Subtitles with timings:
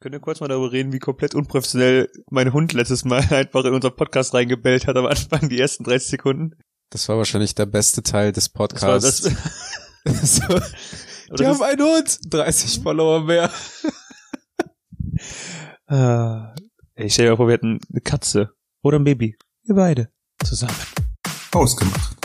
[0.00, 3.74] Können wir kurz mal darüber reden, wie komplett unprofessionell mein Hund letztes Mal einfach in
[3.74, 6.56] unseren Podcast reingebellt hat am Anfang, die ersten 30 Sekunden?
[6.88, 9.22] Das war wahrscheinlich der beste Teil des Das war Podcasts.
[10.04, 12.18] das, so, die das haben einen Hund!
[12.30, 13.50] 30 Follower mehr.
[15.86, 16.54] Ah,
[16.94, 19.36] ich stell dir mal vor, wir hätten eine Katze oder ein Baby.
[19.64, 20.08] Wir beide.
[20.44, 20.72] Zusammen.
[21.50, 22.16] Ausgemacht.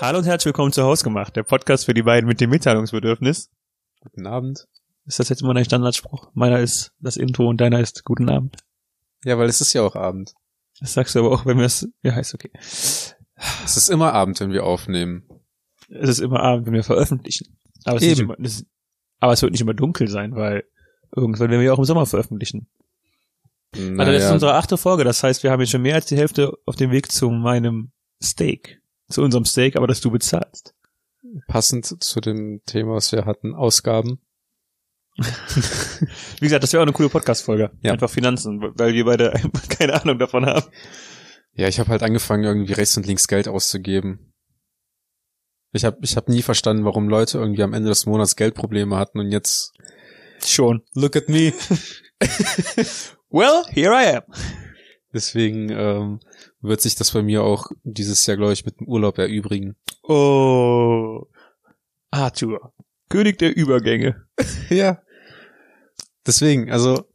[0.00, 3.50] Hallo und herzlich willkommen zu Hausgemacht, der Podcast für die beiden mit dem Mitteilungsbedürfnis.
[4.00, 4.68] Guten Abend.
[5.06, 6.30] Ist das jetzt immer dein Standardspruch?
[6.34, 8.58] Meiner ist das Intro und deiner ist Guten Abend.
[9.24, 10.34] Ja, weil es ist ja auch Abend.
[10.78, 12.52] Das sagst du aber auch, wenn wir es, ja, heißt okay.
[12.54, 13.16] Es
[13.76, 15.24] ist immer Abend, wenn wir aufnehmen.
[15.88, 17.58] Es ist immer Abend, wenn wir veröffentlichen.
[17.84, 18.28] Aber es, ist Eben.
[18.28, 18.64] immer, das,
[19.18, 20.62] aber es wird nicht immer dunkel sein, weil
[21.14, 22.68] irgendwann werden wir ja auch im Sommer veröffentlichen.
[23.74, 26.06] Also das ist Naja, unsere achte Folge, das heißt, wir haben jetzt schon mehr als
[26.06, 27.90] die Hälfte auf dem Weg zu meinem
[28.22, 28.80] Steak.
[29.10, 30.74] Zu unserem Steak, aber das du bezahlst.
[31.46, 34.20] passend zu dem Thema, was wir hatten, Ausgaben.
[35.16, 37.72] Wie gesagt, das wäre auch eine coole Podcast-Folge.
[37.82, 37.92] Ja.
[37.92, 39.32] Einfach Finanzen, weil wir beide
[39.68, 40.66] keine Ahnung davon haben.
[41.54, 44.32] Ja, ich habe halt angefangen, irgendwie rechts und links Geld auszugeben.
[45.72, 49.18] Ich habe ich hab nie verstanden, warum Leute irgendwie am Ende des Monats Geldprobleme hatten
[49.18, 49.72] und jetzt
[50.44, 50.82] Schon.
[50.94, 51.52] look at me.
[53.30, 54.22] Well, here I am.
[55.12, 56.20] Deswegen ähm,
[56.60, 59.76] wird sich das bei mir auch dieses Jahr, glaube ich, mit dem Urlaub erübrigen.
[60.02, 61.26] Oh.
[62.10, 62.72] Arthur.
[63.08, 64.26] König der Übergänge.
[64.70, 65.02] Ja.
[66.26, 67.08] Deswegen, also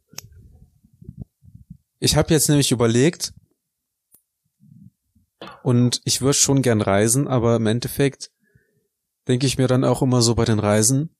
[2.00, 3.32] ich habe jetzt nämlich überlegt
[5.62, 8.32] und ich würde schon gern reisen, aber im Endeffekt
[9.28, 11.14] denke ich mir dann auch immer so bei den Reisen,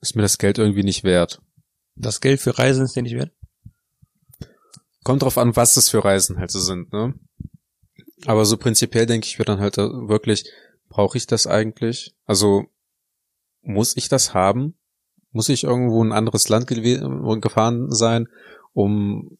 [0.00, 1.42] ist mir das Geld irgendwie nicht wert.
[1.96, 3.32] Das Geld für Reisen ist dir nicht wert?
[5.04, 7.14] Kommt drauf an, was das für Reisen halt so sind, ne?
[8.26, 10.44] Aber so prinzipiell denke ich mir dann halt äh, wirklich,
[10.88, 12.14] brauche ich das eigentlich?
[12.24, 12.66] Also
[13.62, 14.74] muss ich das haben?
[15.32, 18.28] Muss ich irgendwo in ein anderes Land gewe- gefahren sein,
[18.72, 19.38] um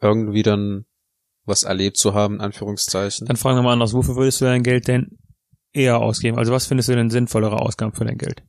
[0.00, 0.86] irgendwie dann
[1.44, 3.26] was erlebt zu haben, in Anführungszeichen?
[3.26, 5.18] Dann fragen wir mal anders, wofür würdest du dein Geld denn
[5.72, 6.38] eher ausgeben?
[6.38, 8.42] Also was findest du denn sinnvollere Ausgaben für dein Geld?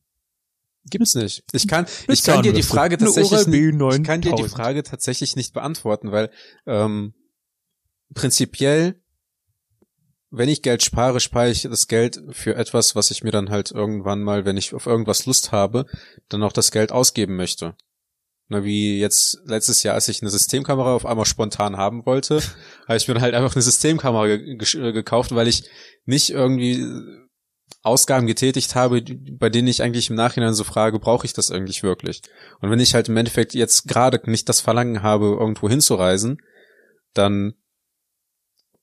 [0.89, 1.43] Gibt's nicht.
[1.51, 3.45] Ich kann, ich kann dir die Frage tatsächlich, ich
[4.03, 4.51] kann dir die 9000.
[4.51, 6.29] Frage tatsächlich nicht beantworten, weil
[6.65, 7.13] ähm,
[8.13, 9.01] prinzipiell,
[10.29, 13.71] wenn ich Geld spare, spare ich das Geld für etwas, was ich mir dann halt
[13.71, 15.85] irgendwann mal, wenn ich auf irgendwas Lust habe,
[16.29, 17.75] dann auch das Geld ausgeben möchte.
[18.49, 22.41] Na, wie jetzt letztes Jahr, als ich eine Systemkamera auf einmal spontan haben wollte,
[22.87, 25.69] habe ich mir dann halt einfach eine Systemkamera ge äh, gekauft, weil ich
[26.05, 26.85] nicht irgendwie
[27.83, 31.83] Ausgaben getätigt habe, bei denen ich eigentlich im Nachhinein so frage, brauche ich das eigentlich
[31.83, 32.21] wirklich?
[32.59, 36.41] Und wenn ich halt im Endeffekt jetzt gerade nicht das Verlangen habe, irgendwo hinzureisen,
[37.13, 37.53] dann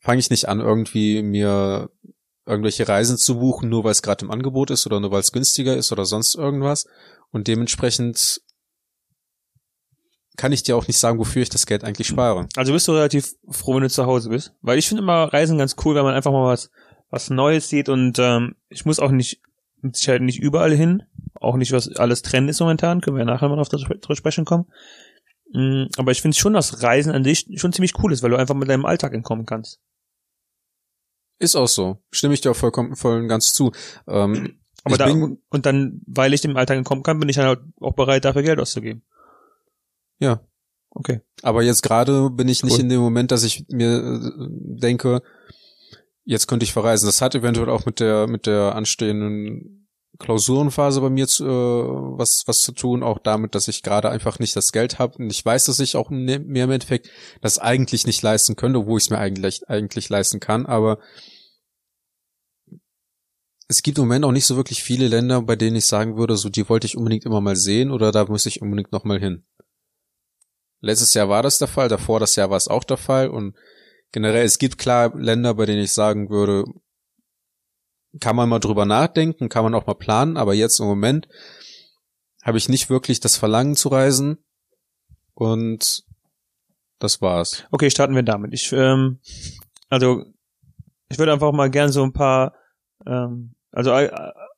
[0.00, 1.90] fange ich nicht an, irgendwie mir
[2.46, 5.32] irgendwelche Reisen zu buchen, nur weil es gerade im Angebot ist oder nur weil es
[5.32, 6.86] günstiger ist oder sonst irgendwas.
[7.30, 8.40] Und dementsprechend
[10.36, 12.48] kann ich dir auch nicht sagen, wofür ich das Geld eigentlich spare.
[12.56, 14.52] Also bist du relativ froh, wenn du zu Hause bist?
[14.62, 16.70] Weil ich finde immer Reisen ganz cool, wenn man einfach mal was,
[17.14, 19.40] was Neues sieht und ähm, ich muss auch nicht,
[19.80, 21.04] mit Sicherheit nicht überall hin,
[21.34, 24.16] auch nicht, was alles Trend ist momentan, können wir ja nachher mal auf das drüber
[24.16, 24.66] sprechen kommen.
[25.52, 28.36] Mm, Aber ich finde schon, dass Reisen an sich schon ziemlich cool ist, weil du
[28.36, 29.80] einfach mit deinem Alltag entkommen kannst.
[31.38, 32.02] Ist auch so.
[32.10, 33.70] Stimme ich dir auch vollkommen voll und ganz zu.
[34.08, 37.60] Ähm, Aber da, bin, und dann, weil ich dem Alltag entkommen kann, bin ich halt
[37.80, 39.02] auch bereit, dafür Geld auszugeben.
[40.18, 40.40] ja,
[40.96, 41.20] Okay.
[41.42, 42.80] Aber jetzt gerade bin ich nicht Cool.
[42.82, 44.46] in dem Moment, dass ich mir äh,
[44.80, 45.22] denke,
[46.24, 47.06] jetzt könnte ich verreisen.
[47.06, 51.48] Das hat eventuell auch mit der mit der anstehenden Klausurenphase bei mir zu, äh,
[52.18, 55.30] was was zu tun, auch damit, dass ich gerade einfach nicht das Geld habe und
[55.30, 58.96] ich weiß, dass ich auch ne- mir im Endeffekt das eigentlich nicht leisten könnte, wo
[58.96, 60.98] ich es mir eigentlich eigentlich leisten kann, aber
[63.66, 66.36] es gibt im Moment auch nicht so wirklich viele Länder, bei denen ich sagen würde,
[66.36, 69.18] so die wollte ich unbedingt immer mal sehen oder da muss ich unbedingt noch mal
[69.18, 69.44] hin.
[70.80, 73.56] Letztes Jahr war das der Fall, davor das Jahr war es auch der Fall und
[74.14, 76.64] generell, es gibt klar Länder, bei denen ich sagen würde,
[78.20, 81.28] kann man mal drüber nachdenken, kann man auch mal planen, aber jetzt im Moment
[82.44, 84.38] habe ich nicht wirklich das Verlangen zu reisen
[85.34, 86.04] und
[87.00, 87.64] das war's.
[87.72, 88.54] Okay, starten wir damit.
[88.54, 89.18] Ich, ähm,
[89.88, 90.24] also,
[91.08, 92.54] ich würde einfach mal gern so ein paar,
[93.06, 94.12] ähm, also äh,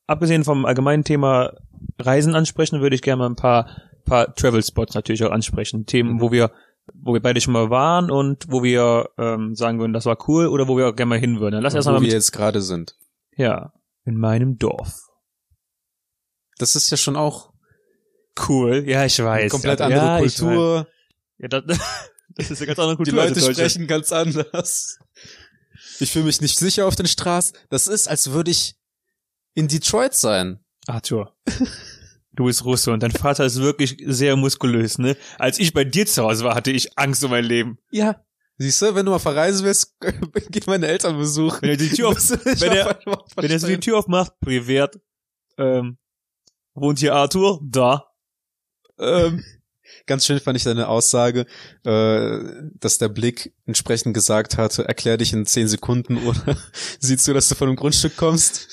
[0.06, 1.54] abgesehen vom allgemeinen Thema
[1.98, 3.70] Reisen ansprechen, würde ich gerne mal ein paar,
[4.04, 5.86] paar Travel Spots natürlich auch ansprechen.
[5.86, 6.20] Themen, Mhm.
[6.20, 6.52] wo wir,
[6.94, 10.46] wo wir beide schon mal waren und wo wir ähm, sagen würden, das war cool
[10.46, 11.54] oder wo wir auch gerne mal hin würden.
[11.54, 12.96] Dann lass erst wo mal wir mit, jetzt gerade sind.
[13.36, 13.72] ja,
[14.04, 15.00] in meinem Dorf.
[16.58, 17.52] Das ist ja schon auch
[18.48, 19.50] Cool, ja, ich weiß.
[19.50, 20.18] komplett andere ja.
[20.18, 20.86] Kultur.
[21.38, 21.64] Ja, das,
[22.28, 23.22] das ist eine ganz andere Die Kultur.
[23.22, 24.98] als Leute sprechen ganz anders.
[26.00, 27.56] Ich fühle mich nicht sicher auf den Straßen.
[27.70, 28.76] Das ist, als würde ich
[29.54, 30.60] in Detroit sein.
[30.86, 31.34] Arthur.
[32.36, 35.16] Du bist Russe und dein Vater ist wirklich sehr muskulös, ne?
[35.38, 37.78] Als ich bei dir zu Hause war, hatte ich Angst um mein Leben.
[37.90, 38.22] Ja.
[38.58, 39.96] Siehst du, wenn du mal verreisen willst,
[40.50, 41.62] geh meine Eltern besuchen.
[41.62, 42.98] Wenn er die Tür auf, wenn er,
[43.36, 44.98] wenn er so die Tür aufmacht, privat,
[45.58, 45.98] ähm,
[46.74, 47.60] wohnt hier Arthur?
[47.62, 48.12] Da.
[48.98, 49.42] Ähm,
[50.06, 51.46] Ganz schön fand ich deine Aussage,
[51.84, 52.38] äh,
[52.74, 56.56] dass der Blick entsprechend gesagt hatte, erklär dich in zehn Sekunden oder
[57.00, 58.68] siehst du, dass du von einem Grundstück kommst?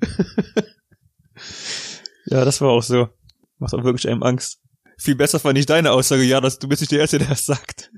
[2.30, 3.08] ja, das war auch so.
[3.58, 4.60] Macht auch wirklich einem Angst.
[4.98, 7.46] Viel besser fand ich deine Aussage, ja, dass du bist nicht der Erste, der das
[7.46, 7.90] sagt.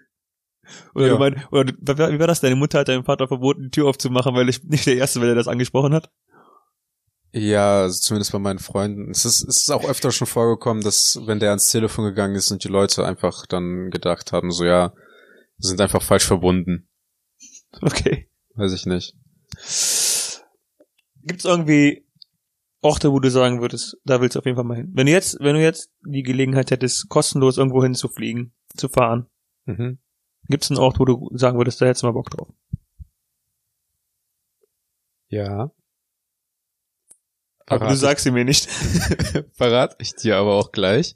[0.94, 1.12] Oder ja.
[1.12, 2.40] du meinst, oder wie war das?
[2.40, 5.29] Deine Mutter hat deinem Vater verboten, die Tür aufzumachen, weil ich nicht der Erste, weil
[5.29, 6.11] er das angesprochen hat?
[7.34, 9.11] Ja, also zumindest bei meinen Freunden.
[9.11, 12.50] Es ist, es ist auch öfter schon vorgekommen, dass wenn der ans Telefon gegangen ist
[12.50, 14.93] und die Leute einfach dann gedacht haben, so ja,
[15.58, 16.88] sind einfach falsch verbunden.
[17.81, 18.28] Okay.
[18.55, 19.14] Weiß ich nicht.
[21.23, 22.06] Gibt's irgendwie
[22.82, 24.90] Orte, wo du sagen würdest, da willst du auf jeden Fall mal hin?
[24.93, 29.26] Wenn du jetzt, wenn du jetzt die Gelegenheit hättest, kostenlos irgendwo hinzufliegen, zu fahren,
[29.67, 29.99] mhm.
[30.49, 32.49] gibt's einen Ort, wo du sagen würdest, da hättest du mal Bock drauf?
[35.29, 35.70] Ja.
[37.67, 38.67] Aber du sagst sie mir nicht.
[39.52, 41.14] Verrat ich dir aber auch gleich.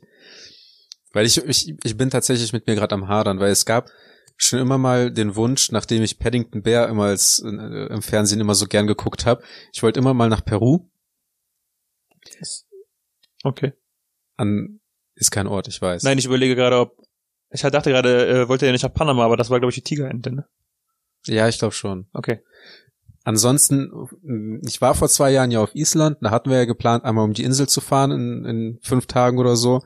[1.12, 3.90] Weil ich, ich, ich bin tatsächlich mit mir gerade am Hadern, weil es gab
[4.36, 8.54] schon immer mal den Wunsch, nachdem ich Paddington Bear immer als äh, im Fernsehen immer
[8.54, 9.42] so gern geguckt habe,
[9.72, 10.88] ich wollte immer mal nach Peru.
[13.42, 13.72] Okay.
[14.36, 14.80] An
[15.14, 16.02] ist kein Ort, ich weiß.
[16.02, 16.96] Nein, ich überlege gerade, ob
[17.50, 19.82] ich dachte gerade, äh, wollte ja nicht nach Panama, aber das war glaube ich die
[19.82, 20.46] Tigerente, ne?
[21.26, 22.06] Ja, ich glaube schon.
[22.12, 22.40] Okay.
[23.24, 23.90] Ansonsten,
[24.64, 27.32] ich war vor zwei Jahren ja auf Island, da hatten wir ja geplant, einmal um
[27.32, 29.82] die Insel zu fahren in, in fünf Tagen oder so.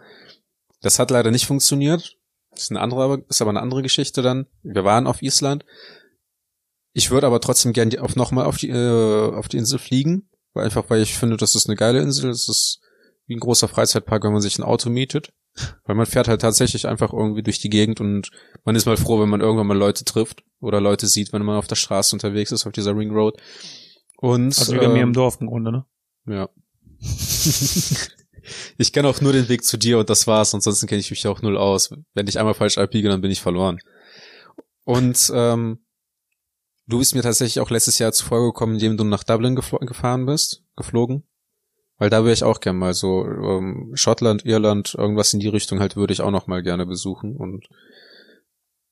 [0.82, 2.18] Das hat leider nicht funktioniert.
[2.50, 4.46] Das ist eine andere, ist aber eine andere Geschichte dann.
[4.62, 5.64] Wir waren auf Island.
[6.92, 10.84] Ich würde aber trotzdem gern auf nochmal auf die, äh, auf die Insel fliegen, einfach,
[10.88, 12.30] weil ich finde, das ist eine geile Insel.
[12.30, 12.80] Das ist
[13.26, 15.32] wie ein großer Freizeitpark, wenn man sich ein Auto mietet.
[15.84, 18.30] Weil man fährt halt tatsächlich einfach irgendwie durch die Gegend und
[18.64, 21.56] man ist mal froh, wenn man irgendwann mal Leute trifft oder Leute sieht, wenn man
[21.56, 23.36] auf der Straße unterwegs ist, auf dieser Ring Road.
[24.16, 25.84] Und, also wie bei mir im ähm, Dorf im Grunde, ne?
[26.26, 26.48] Ja.
[28.78, 30.54] ich kenne auch nur den Weg zu dir und das war's.
[30.54, 31.90] Ansonsten kenne ich mich auch null aus.
[32.14, 33.80] Wenn ich einmal falsch abbiege, dann bin ich verloren.
[34.84, 35.80] Und ähm,
[36.90, 40.64] du bist mir tatsächlich auch letztes Jahr zuvor gekommen, indem du nach Dublin gefahren bist,
[40.76, 41.24] geflogen.
[41.98, 45.80] Weil da würde ich auch gerne mal so ähm, Schottland, Irland, irgendwas in die Richtung
[45.80, 47.68] halt würde ich auch noch mal gerne besuchen und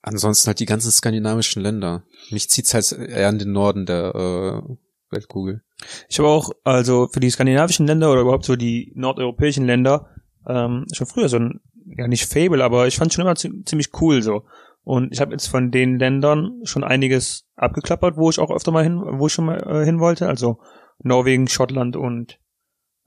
[0.02, 2.04] ansonsten halt die ganzen skandinavischen Länder.
[2.30, 4.74] Mich zieht's halt eher in den Norden der äh,
[5.10, 5.62] Weltkugel.
[6.08, 10.10] Ich habe auch also für die skandinavischen Länder oder überhaupt so die nordeuropäischen Länder
[10.46, 11.60] ähm, schon früher so ein
[11.96, 14.44] ja nicht Fable, aber ich fand schon immer ziemlich cool so.
[14.88, 18.84] Und ich habe jetzt von den Ländern schon einiges abgeklappert, wo ich auch öfter mal
[18.84, 20.26] hin, wo ich schon mal äh, hin wollte.
[20.26, 20.60] Also
[21.02, 22.40] Norwegen, Schottland und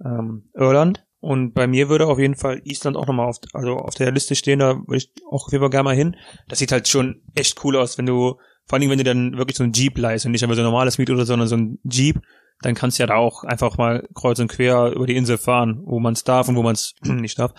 [0.05, 1.07] ähm, Irland.
[1.21, 4.35] Und bei mir würde auf jeden Fall Island auch nochmal auf, also auf der Liste
[4.35, 6.15] stehen, da würde ich auch auf jeden Fall gerne mal hin.
[6.49, 8.35] Das sieht halt schon echt cool aus, wenn du,
[8.67, 10.65] vor allem wenn du dann wirklich so ein Jeep leist und nicht einfach so ein
[10.65, 12.21] normales Miet oder so, sondern so ein Jeep,
[12.61, 15.81] dann kannst du ja da auch einfach mal kreuz und quer über die Insel fahren,
[15.83, 17.55] wo man es darf und wo man es nicht darf.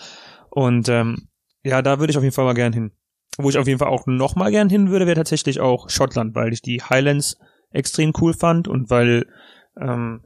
[0.49, 1.27] Und ähm,
[1.61, 2.93] ja, da würde ich auf jeden Fall mal gern hin.
[3.37, 6.35] Wo ich auf jeden Fall auch noch mal gern hin würde, wäre tatsächlich auch Schottland,
[6.35, 7.37] weil ich die Highlands
[7.71, 9.25] extrem cool fand und weil
[9.79, 10.21] ähm,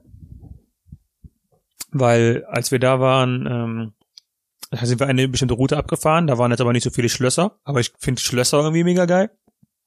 [1.92, 3.94] weil als wir da waren, ähm,
[4.72, 7.58] da sind wir eine bestimmte Route abgefahren, da waren jetzt aber nicht so viele Schlösser,
[7.64, 9.32] aber ich finde Schlösser irgendwie mega geil.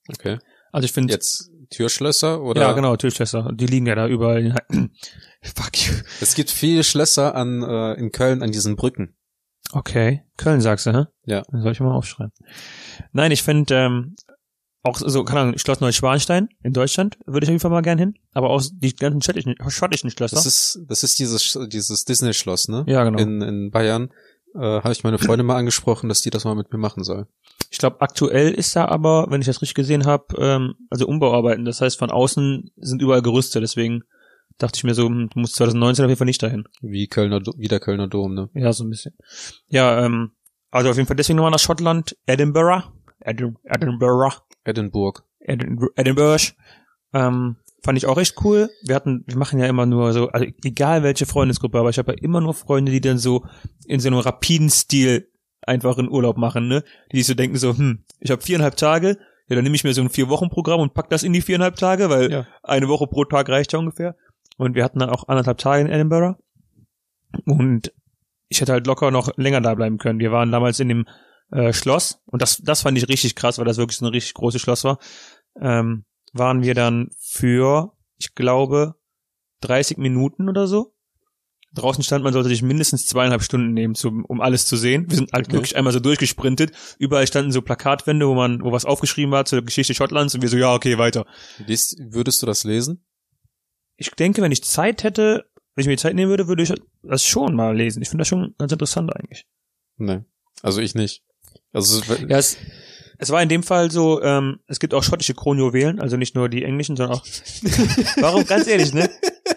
[0.08, 0.38] Okay.
[0.72, 2.62] Also ich finde jetzt Türschlösser oder?
[2.62, 3.50] Ja, genau, Türschlösser.
[3.52, 4.56] Die liegen ja da überall.
[5.42, 5.94] Fuck you.
[6.20, 9.16] Es gibt viele Schlösser an äh, in Köln an diesen Brücken.
[9.72, 11.04] Okay, Köln sagst du, hä?
[11.24, 11.42] Ja.
[11.50, 12.32] Dann soll ich mal aufschreiben.
[13.12, 14.16] Nein, ich finde ähm,
[14.82, 17.98] auch so, keine Ahnung, Schloss Neuschwanstein in Deutschland würde ich auf jeden Fall mal gern
[17.98, 18.14] hin.
[18.32, 20.36] Aber auch die ganzen schottischen, schottischen Schlösser.
[20.36, 22.84] Das ist, das ist dieses, dieses Disney-Schloss, ne?
[22.86, 23.18] Ja, genau.
[23.18, 24.10] In, in Bayern.
[24.54, 27.26] Äh, Habe ich meine Freundin mal angesprochen, dass die das mal mit mir machen soll.
[27.70, 31.64] Ich glaube, aktuell ist da aber, wenn ich das richtig gesehen habe, ähm, also Umbauarbeiten.
[31.64, 33.60] Das heißt, von außen sind überall Gerüste.
[33.60, 34.02] Deswegen
[34.62, 36.64] dachte ich mir so, hm, du musst 2019 auf jeden Fall nicht dahin.
[36.80, 38.50] Wie Kölner, wie der Kölner Dom, ne?
[38.54, 39.14] Ja, so ein bisschen.
[39.68, 40.32] Ja, ähm,
[40.70, 42.84] also auf jeden Fall deswegen nochmal nach Schottland, Edinburgh.
[43.20, 44.42] Edinburgh.
[45.40, 45.92] Edinburgh.
[45.96, 46.52] Edinburgh.
[47.12, 48.70] Ähm, fand ich auch echt cool.
[48.84, 52.12] Wir hatten, wir machen ja immer nur so, also egal welche Freundesgruppe, aber ich habe
[52.12, 53.44] ja immer nur Freunde, die dann so
[53.86, 55.28] in so einem rapiden Stil
[55.62, 56.84] einfach in Urlaub machen, ne?
[57.12, 59.92] Die sich so denken so, hm, ich habe viereinhalb Tage, ja, dann nehme ich mir
[59.92, 62.46] so ein Vier-Wochen-Programm und pack das in die viereinhalb Tage, weil ja.
[62.62, 64.16] eine Woche pro Tag reicht ja ungefähr.
[64.60, 66.36] Und wir hatten dann auch anderthalb Tage in Edinburgh.
[67.46, 67.94] Und
[68.48, 70.18] ich hätte halt locker noch länger da bleiben können.
[70.18, 71.06] Wir waren damals in dem
[71.50, 74.34] äh, Schloss, und das, das fand ich richtig krass, weil das wirklich so ein richtig
[74.34, 74.98] großes Schloss war,
[75.58, 78.96] ähm, waren wir dann für, ich glaube,
[79.62, 80.94] 30 Minuten oder so
[81.74, 85.06] draußen stand, man sollte sich mindestens zweieinhalb Stunden nehmen, zum, um alles zu sehen.
[85.08, 85.54] Wir sind halt Okay.
[85.54, 86.72] wirklich einmal so durchgesprintet.
[86.98, 90.48] Überall standen so Plakatwände, wo man, wo was aufgeschrieben war zur Geschichte Schottlands und wir
[90.48, 91.26] so, ja, okay, weiter.
[91.64, 93.04] Liest, würdest du das lesen?
[94.00, 96.72] Ich denke, wenn ich Zeit hätte, wenn ich mir die Zeit nehmen würde, würde ich
[97.02, 98.00] das schon mal lesen.
[98.00, 99.44] Ich finde das schon ganz interessant eigentlich.
[99.98, 100.20] Nee.
[100.62, 101.22] Also ich nicht.
[101.74, 102.56] Also Ja, es,
[103.18, 106.48] es war in dem Fall so, ähm, es gibt auch schottische Kronjuwelen, also nicht nur
[106.48, 107.26] die englischen, sondern auch.
[108.16, 109.10] warum, ganz ehrlich, ne?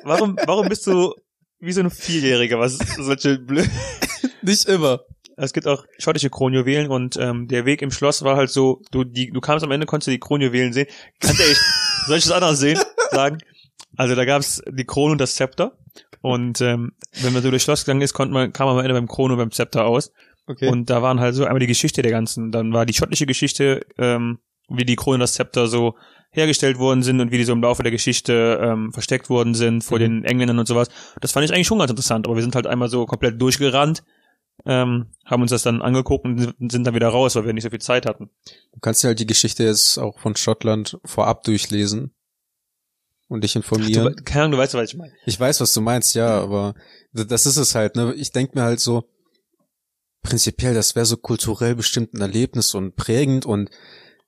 [0.03, 1.13] Warum, warum bist du
[1.61, 3.69] wie so ein Vierjähriger, was solche blöd.
[4.41, 5.05] nicht immer.
[5.37, 9.05] Es gibt auch schottische Kronjuwelen und ähm, der Weg im Schloss war halt so, du,
[9.05, 10.87] die, du kamst am Ende, konntest du die Kronjuwelen sehen.
[11.21, 11.57] Ganz ehrlich,
[12.07, 12.79] soll ich das anders sehen,
[13.11, 13.37] sagen?
[13.97, 15.77] Also da gab's die Krone und das Zepter.
[16.21, 18.93] Und ähm, wenn man so durchs Schloss gegangen ist, konnte man, kam man am Ende
[18.93, 20.11] beim Krone und beim Zepter aus.
[20.47, 20.67] Okay.
[20.69, 22.51] Und da waren halt so einmal die Geschichte der ganzen.
[22.51, 25.95] Dann war die schottische Geschichte, ähm, wie die Krone und das Zepter so
[26.31, 29.83] hergestellt worden sind und wie die so im Laufe der Geschichte ähm, versteckt worden sind
[29.83, 30.01] vor Mhm.
[30.01, 30.89] den Engländern und sowas.
[31.21, 34.03] Das fand ich eigentlich schon ganz interessant, aber wir sind halt einmal so komplett durchgerannt,
[34.65, 37.63] ähm, haben uns das dann angeguckt und sind- sind dann wieder raus, weil wir nicht
[37.63, 38.29] so viel Zeit hatten.
[38.73, 42.11] du kannst dir halt die Geschichte jetzt auch von Schottland vorab durchlesen
[43.33, 44.15] und dich informieren.
[44.15, 45.13] Du, keine Ahnung, du weißt, was ich meine.
[45.25, 46.75] Ich weiß, was du meinst, ja, aber
[47.11, 48.13] das ist es halt, ne?
[48.15, 49.03] Ich denk mir halt so,
[50.21, 53.69] prinzipiell, das wäre so kulturell bestimmt ein Erlebnis und prägend und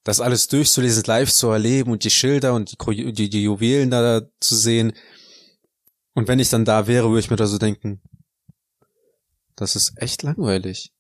[0.04, 4.22] das alles durchzulesen, live zu erleben und die Schilder und die, die, die Juwelen da
[4.40, 4.94] zu sehen.
[6.14, 8.02] Und wenn ich dann da wäre, würde ich mir da so denken,
[9.56, 10.92] das ist echt langweilig.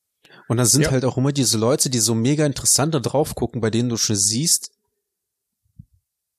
[0.48, 0.92] Und dann sind Ja.
[0.92, 3.98] halt auch immer diese Leute, die so mega interessant da drauf gucken, bei denen du
[3.98, 4.72] schon siehst,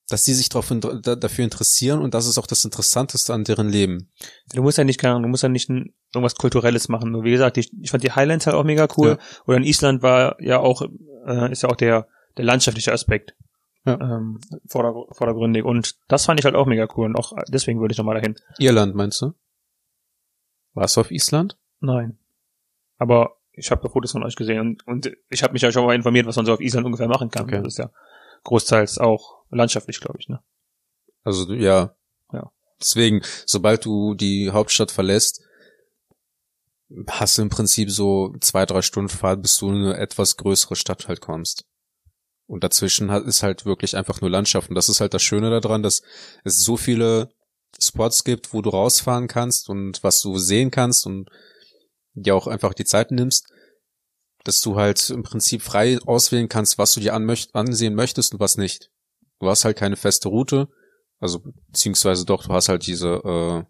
[0.08, 3.68] dass die sich drauf, da- dafür interessieren und das ist auch das Interessanteste an deren
[3.68, 4.12] Leben.
[4.54, 7.10] Du musst ja nicht, keine Ahnung, du musst ja nicht irgendwas Kulturelles machen.
[7.10, 9.18] Nur wie gesagt, ich, ich fand die Highlands halt auch mega cool.
[9.18, 9.18] Ja.
[9.46, 10.82] Oder in Island war ja auch,
[11.26, 13.34] äh, ist ja auch der, der landschaftliche Aspekt
[13.84, 13.98] Ja.
[14.00, 15.64] ähm, vorder, vordergründig.
[15.64, 17.06] Und das fand ich halt auch mega cool.
[17.06, 18.36] Und auch deswegen würde ich nochmal dahin.
[18.58, 19.32] Irland, meinst du?
[20.74, 21.58] Warst du auf Island?
[21.80, 22.18] Nein.
[22.98, 25.94] Aber ich habe Fotos von euch gesehen und, und ich habe mich ja schon mal
[25.94, 27.44] informiert, was man so auf Island ungefähr machen kann.
[27.44, 27.56] Okay.
[27.62, 27.90] Das ist ja
[28.44, 30.28] großteils auch landschaftlich, glaube ich.
[30.28, 30.40] Ne?
[31.22, 31.96] Also, ja.
[32.32, 32.50] Ja.
[32.80, 35.42] Deswegen, sobald du die Hauptstadt verlässt,
[37.08, 40.76] hast du im Prinzip so zwei, drei Stunden Fahrt, bis du in eine etwas größere
[40.76, 41.64] Stadt halt kommst.
[42.46, 44.68] Und dazwischen ist halt wirklich einfach nur Landschaft.
[44.68, 46.02] Und das ist halt das Schöne daran, dass
[46.44, 47.30] es so viele
[47.80, 51.28] Spots gibt, wo du rausfahren kannst und was du sehen kannst und
[52.14, 53.48] dir auch einfach die Zeit nimmst,
[54.46, 58.40] dass du halt im Prinzip frei auswählen kannst, was du dir anmöcht ansehen möchtest und
[58.40, 58.90] was nicht.
[59.40, 60.68] Du hast halt keine feste Route,
[61.18, 63.64] also beziehungsweise doch, du hast halt diese äh,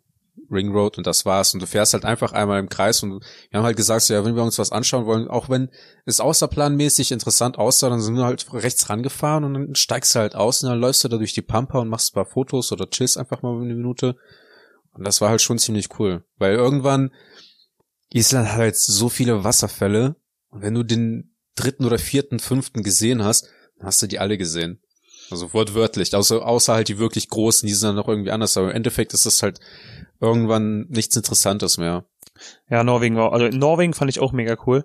[0.51, 1.55] Ring Road und das war's.
[1.55, 4.25] Und du fährst halt einfach einmal im Kreis und wir haben halt gesagt, so, ja,
[4.25, 5.71] wenn wir uns was anschauen wollen, auch wenn
[6.05, 10.35] es außerplanmäßig interessant aussah, dann sind wir halt rechts rangefahren und dann steigst du halt
[10.35, 12.89] aus und dann läufst du da durch die Pampa und machst ein paar Fotos oder
[12.89, 14.17] chillst einfach mal eine Minute.
[14.93, 16.25] Und das war halt schon ziemlich cool.
[16.39, 17.13] Weil irgendwann,
[18.13, 20.17] Island hat halt so viele Wasserfälle
[20.51, 23.49] und wenn du den dritten oder vierten, fünften gesehen hast,
[23.79, 24.81] dann hast du die alle gesehen.
[25.31, 28.71] Also wortwörtlich, außer, außer halt die wirklich großen, die sind dann noch irgendwie anders, aber
[28.71, 29.59] im Endeffekt ist das halt
[30.21, 32.05] irgendwann nichts Interessantes mehr.
[32.71, 34.85] Ja, Norwegen war, also in Norwegen fand ich auch mega cool.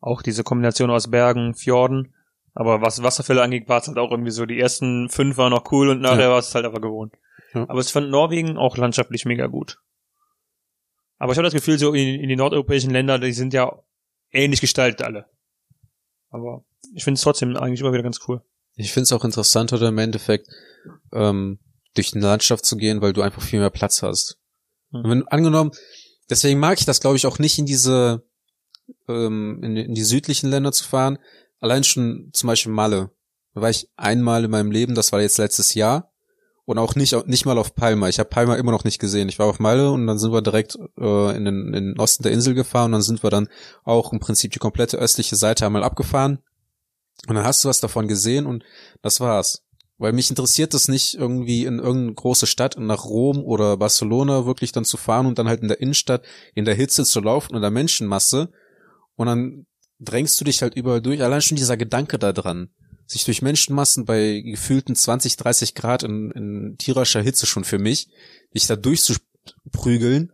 [0.00, 2.14] Auch diese Kombination aus Bergen, Fjorden.
[2.54, 5.70] Aber was Wasserfälle angeht, war es halt auch irgendwie so, die ersten fünf waren noch
[5.72, 6.30] cool und nachher Ja.
[6.30, 7.14] war es halt einfach gewohnt.
[7.54, 7.68] Ja.
[7.68, 9.78] Aber ich fand Norwegen auch landschaftlich mega gut.
[11.18, 13.78] Aber ich habe das Gefühl, so in, in die nordeuropäischen Länder, die sind ja
[14.32, 15.26] ähnlich gestaltet alle.
[16.30, 18.42] Aber ich finde es trotzdem eigentlich immer wieder ganz cool.
[18.76, 20.48] Ich finde es auch interessanter im Endeffekt,
[21.12, 21.58] ähm,
[21.94, 24.38] durch eine Landschaft zu gehen, weil du einfach viel mehr Platz hast.
[24.90, 25.04] Hm.
[25.04, 25.72] Und wenn angenommen,
[26.30, 28.26] deswegen mag ich das, glaube ich, auch nicht in diese,
[29.08, 31.18] ähm, in, in die südlichen Länder zu fahren.
[31.60, 33.10] Allein schon zum Beispiel Malle.
[33.54, 36.11] Da war ich einmal in meinem Leben, das war jetzt letztes Jahr.
[36.64, 38.08] Und auch nicht, nicht mal auf Palma.
[38.08, 39.28] Ich habe Palma immer noch nicht gesehen.
[39.28, 42.22] Ich war auf Malle und dann sind wir direkt äh, in, den, in den Osten
[42.22, 43.48] der Insel gefahren und dann sind wir dann
[43.84, 46.38] auch im Prinzip die komplette östliche Seite einmal abgefahren.
[47.26, 48.64] Und dann hast du was davon gesehen und
[49.00, 49.64] das war's.
[49.98, 54.72] Weil mich interessiert es nicht, irgendwie in irgendeine große Stadt, nach Rom oder Barcelona wirklich
[54.72, 57.62] dann zu fahren und dann halt in der Innenstadt in der Hitze zu laufen und
[57.62, 58.50] der Menschenmasse.
[59.14, 59.66] Und dann
[60.00, 61.22] drängst du dich halt überall durch.
[61.22, 62.70] Allein schon dieser Gedanke da dran,
[63.12, 68.08] sich durch Menschenmassen bei gefühlten 20, 30 Grad in, in tierischer Hitze schon für mich,
[68.54, 70.32] dich da durchzuprügeln,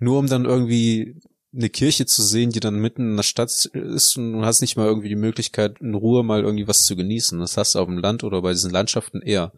[0.00, 1.20] nur um dann irgendwie
[1.54, 4.76] eine Kirche zu sehen, die dann mitten in der Stadt ist und du hast nicht
[4.76, 7.38] mal irgendwie die Möglichkeit, in Ruhe mal irgendwie was zu genießen.
[7.38, 9.52] Das hast du auf dem Land oder bei diesen Landschaften eher.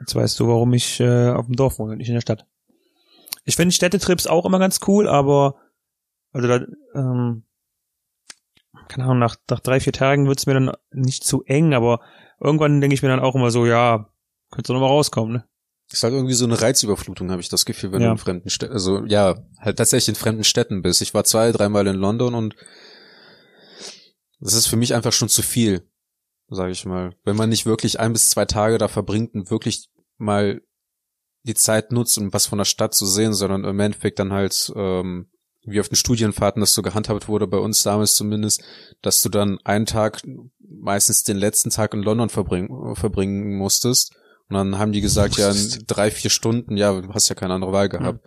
[0.00, 2.46] Jetzt weißt du, warum ich äh, auf dem Dorf wohne und nicht in der Stadt.
[3.44, 5.56] Ich finde Städtetrips auch immer ganz cool, aber
[6.32, 7.42] also da, ähm,
[8.88, 12.00] keine Ahnung, nach, nach drei, vier Tagen wird's mir dann nicht zu eng, aber
[12.40, 14.08] irgendwann denke ich mir dann auch immer so, ja,
[14.50, 15.44] könntest du noch mal rauskommen, ne?
[15.92, 18.08] Ist halt irgendwie so eine Reizüberflutung, habe ich das Gefühl, wenn Ja.
[18.08, 21.02] du in fremden Städten, also ja, halt tatsächlich in fremden Städten bist.
[21.02, 22.56] Ich war zwei, dreimal in London und
[24.40, 25.88] das ist für mich einfach schon zu viel,
[26.48, 27.14] sage ich mal.
[27.24, 30.62] Wenn man nicht wirklich ein bis zwei Tage da verbringt und wirklich mal
[31.42, 34.72] die Zeit nutzt, um was von der Stadt zu sehen, sondern im Endeffekt dann halt,
[34.74, 35.30] ähm,
[35.66, 38.62] wie auf den Studienfahrten das so gehandhabt wurde, bei uns damals zumindest,
[39.02, 40.22] dass du dann einen Tag,
[40.58, 44.14] meistens den letzten Tag in London verbringen, verbringen musstest.
[44.48, 47.54] Und dann haben die gesagt, ja, in drei, vier Stunden, ja, du hast ja keine
[47.54, 48.20] andere Wahl gehabt.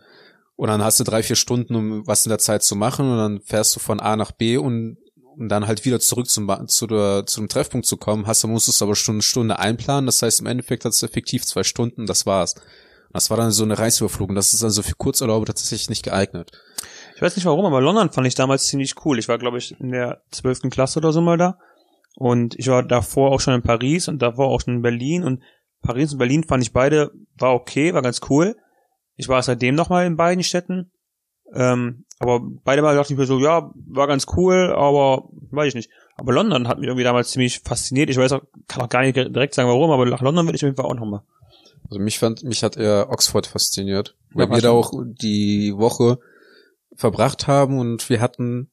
[0.55, 3.17] Und dann hast du drei, vier Stunden, um was in der Zeit zu machen, und
[3.17, 4.97] dann fährst du von A nach B und,
[5.37, 8.81] und dann halt wieder zurück zum, zu der, zum Treffpunkt zu kommen, hast du musstest
[8.81, 10.07] aber schon eine Stunde einplanen.
[10.07, 12.55] Das heißt, im Endeffekt hast du effektiv zwei Stunden, das war's.
[13.13, 14.35] Das war dann so eine Reisüberflugung.
[14.35, 16.51] Das ist also für Kurzurlaube tatsächlich nicht geeignet.
[17.17, 19.17] Ich weiß nicht warum, aber London fand ich damals ziemlich cool.
[19.17, 21.57] Ich war, glaube ich, in der zwölften Klasse oder so mal da.
[22.15, 25.23] Und ich war davor auch schon in Paris und davor auch schon in Berlin.
[25.23, 25.41] Und
[25.81, 28.55] Paris und Berlin fand ich beide, war okay, war ganz cool.
[29.15, 30.91] Ich war seitdem nochmal in beiden Städten.
[31.55, 35.75] Ähm, aber beide Mal dachte ich mir so, ja, war ganz cool, aber weiß ich
[35.75, 35.89] nicht.
[36.17, 38.11] Aber London hat mich irgendwie damals ziemlich fasziniert.
[38.11, 40.61] Ich weiß auch, kann auch gar nicht direkt sagen, warum, aber nach London will ich
[40.61, 41.23] auf jeden Fall auch nochmal.
[41.89, 45.73] Also mich fand, mich hat eher Oxford fasziniert, Ja, weil war wir da auch die
[45.75, 46.19] Woche
[46.97, 48.71] verbracht haben und wir hatten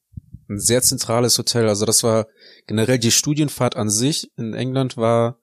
[0.49, 1.69] ein sehr zentrales Hotel.
[1.69, 2.27] Also das war
[2.67, 5.39] generell die Studienfahrt an sich in England war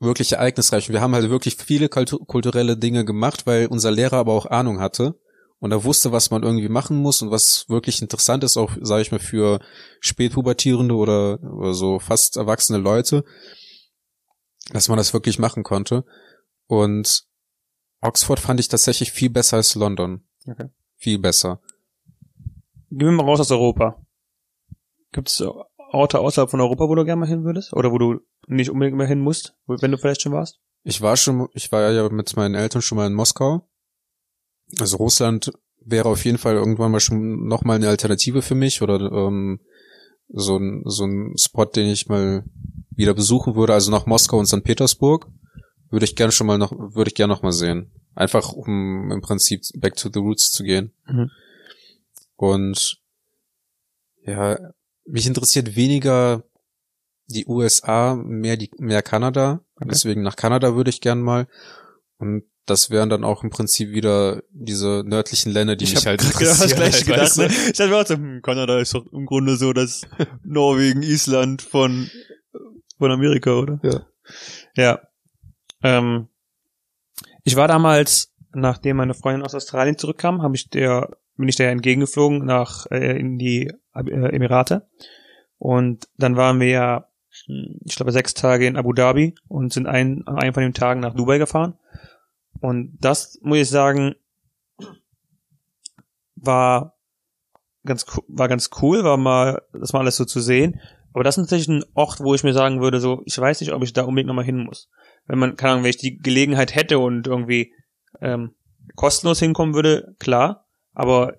[0.00, 0.88] wirklich ereignisreich.
[0.88, 4.46] Und wir haben halt wirklich viele kultu- kulturelle Dinge gemacht, weil unser Lehrer aber auch
[4.46, 5.14] Ahnung hatte
[5.58, 9.02] und er wusste, was man irgendwie machen muss und was wirklich interessant ist, auch, sage
[9.02, 9.60] ich mal, für
[10.00, 13.24] spätpubertierende oder, oder so fast erwachsene Leute,
[14.72, 16.04] dass man das wirklich machen konnte.
[16.66, 17.24] Und
[18.00, 20.26] Oxford fand ich tatsächlich viel besser als London.
[20.46, 20.68] Okay.
[21.00, 21.60] Viel besser.
[22.90, 24.04] Gehen wir mal raus aus Europa.
[25.12, 25.42] Gibt es
[25.92, 27.72] Orte außerhalb von Europa, wo du gerne mal hin würdest?
[27.72, 30.60] Oder wo du nicht unbedingt mehr hin musst, wenn du vielleicht schon warst?
[30.82, 33.66] Ich war schon, ich war ja mit meinen Eltern schon mal in Moskau.
[34.78, 39.00] Also Russland wäre auf jeden Fall irgendwann mal schon nochmal eine Alternative für mich oder
[39.00, 39.60] ähm,
[40.28, 42.44] so ein, so ein Spot, den ich mal
[42.90, 43.72] wieder besuchen würde.
[43.72, 44.62] Also nach Moskau und St.
[44.64, 45.28] Petersburg
[45.88, 47.90] würde ich gerne schon mal noch, würde ich gerne noch mal sehen.
[48.14, 50.92] Einfach um im Prinzip back to the roots zu gehen.
[51.06, 51.30] Mhm.
[52.36, 53.00] Und
[54.24, 54.58] ja,
[55.04, 56.44] mich interessiert weniger
[57.26, 59.60] die USA, mehr die, mehr Kanada.
[59.76, 59.88] Okay.
[59.90, 61.46] Deswegen nach Kanada würde ich gern mal.
[62.18, 66.80] Und das wären dann auch im Prinzip wieder diese nördlichen Länder, die mich halt interessieren.
[66.80, 67.42] halt, weißt du?
[67.42, 67.46] ne?
[67.48, 70.02] Ich hatte mir auch so, hm, Kanada ist doch im Grunde so das
[70.44, 72.10] Norwegen, Island von,
[72.98, 73.80] von Amerika, oder?
[73.82, 74.06] Ja.
[74.76, 75.00] Ja.
[75.82, 76.28] Ähm,
[77.50, 81.72] ich war damals, nachdem meine Freundin aus Australien zurückkam, habe ich der, bin ich der
[81.72, 84.88] entgegengeflogen nach äh, in die äh, Emirate.
[85.58, 87.08] Und dann waren wir ja,
[87.46, 90.74] hm, ich glaube, sechs Tage in Abu Dhabi und sind ein, an einem von den
[90.74, 91.74] Tagen nach Dubai gefahren.
[92.60, 94.14] Und das muss ich sagen,
[96.36, 96.94] war
[97.84, 100.80] ganz war ganz cool, war mal das mal alles so zu sehen.
[101.12, 103.72] Aber das ist natürlich ein Ort, wo ich mir sagen würde, so ich weiß nicht,
[103.72, 104.88] ob ich da unbedingt nochmal hin muss.
[105.30, 107.72] Wenn man, keine Ahnung, wenn ich die Gelegenheit hätte und irgendwie
[108.20, 108.56] ähm,
[108.96, 110.66] kostenlos hinkommen würde, klar.
[110.92, 111.36] Aber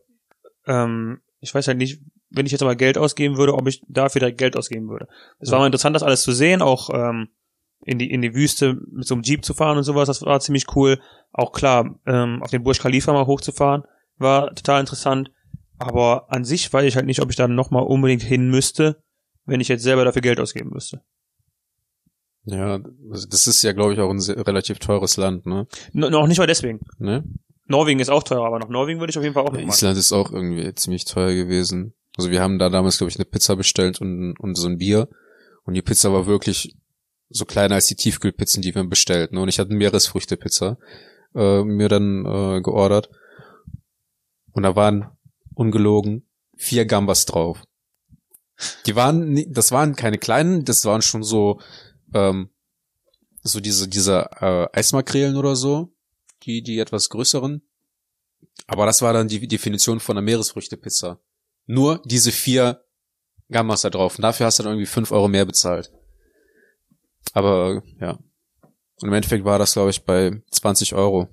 [0.65, 1.99] ähm, ich weiß halt nicht,
[2.29, 5.09] wenn ich jetzt aber Geld ausgeben würde, ob ich dafür direkt Geld ausgeben würde.
[5.39, 7.27] Es war mal interessant, das alles zu sehen, auch ähm,
[7.83, 10.39] in die in die Wüste mit so einem Jeep zu fahren und sowas, das war
[10.39, 11.01] ziemlich cool.
[11.33, 13.83] Auch klar, ähm, auf den Burj Khalifa mal hochzufahren,
[14.17, 15.31] war total interessant.
[15.79, 19.03] Aber an sich weiß ich halt nicht, ob ich da nochmal unbedingt hin müsste,
[19.43, 21.01] wenn ich jetzt selber dafür Geld ausgeben müsste.
[22.45, 25.67] Ja, das ist ja, glaube ich, auch ein sehr, relativ teures Land, ne?
[25.93, 26.79] No, noch nicht mal deswegen.
[26.97, 27.23] ne?
[27.67, 29.67] Norwegen ist auch teuer, aber nach Norwegen würde ich auf jeden Fall auch noch mal.
[29.69, 31.93] Island ist auch irgendwie ziemlich teuer gewesen.
[32.17, 35.07] Also wir haben da damals, glaube ich, eine Pizza bestellt und, und so ein Bier.
[35.63, 36.75] Und die Pizza war wirklich
[37.29, 39.31] so kleiner als die Tiefkühlpizzen, die wir bestellt.
[39.31, 39.41] Ne?
[39.41, 40.77] Und ich hatte eine Meeresfrüchtepizza
[41.35, 43.09] äh, mir dann äh, geordert.
[44.51, 45.09] Und da waren
[45.53, 46.27] ungelogen
[46.57, 47.63] vier Gambas drauf.
[48.85, 51.59] Die waren, das waren keine kleinen, das waren schon so,
[52.13, 52.49] ähm,
[53.43, 55.93] so diese, diese äh, Eismakrelen oder so,
[56.43, 57.61] die, die etwas größeren.
[58.67, 61.19] Aber das war dann die Definition von einer Meeresfrüchtepizza.
[61.65, 62.83] Nur diese vier
[63.49, 64.17] Gammas da drauf.
[64.17, 65.91] Und dafür hast du dann irgendwie fünf Euro mehr bezahlt.
[67.33, 68.19] Aber ja.
[69.01, 71.27] Und im Endeffekt war das, glaube ich, bei 20 Euro.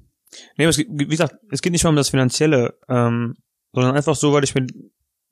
[0.56, 3.36] Nee, aber es, wie gesagt, es geht nicht mal um das Finanzielle, ähm,
[3.72, 4.66] sondern einfach so, weil ich mir,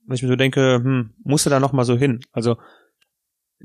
[0.07, 2.21] weil ich mir so denke, hm, musste da noch mal so hin.
[2.33, 2.57] Also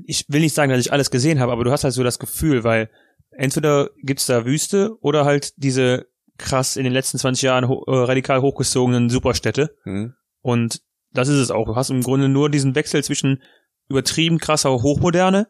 [0.04, 2.18] ich will nicht sagen, dass ich alles gesehen habe, aber du hast halt so das
[2.18, 2.90] Gefühl, weil
[3.30, 6.06] entweder gibt's da Wüste oder halt diese
[6.38, 9.76] krass in den letzten 20 Jahren ho äh, radikal hochgezogenen Superstädte.
[9.84, 10.14] Hm?
[10.40, 11.66] Und das ist es auch.
[11.66, 13.42] Du hast im Grunde nur diesen Wechsel zwischen
[13.88, 15.48] übertrieben krasser Hochmoderne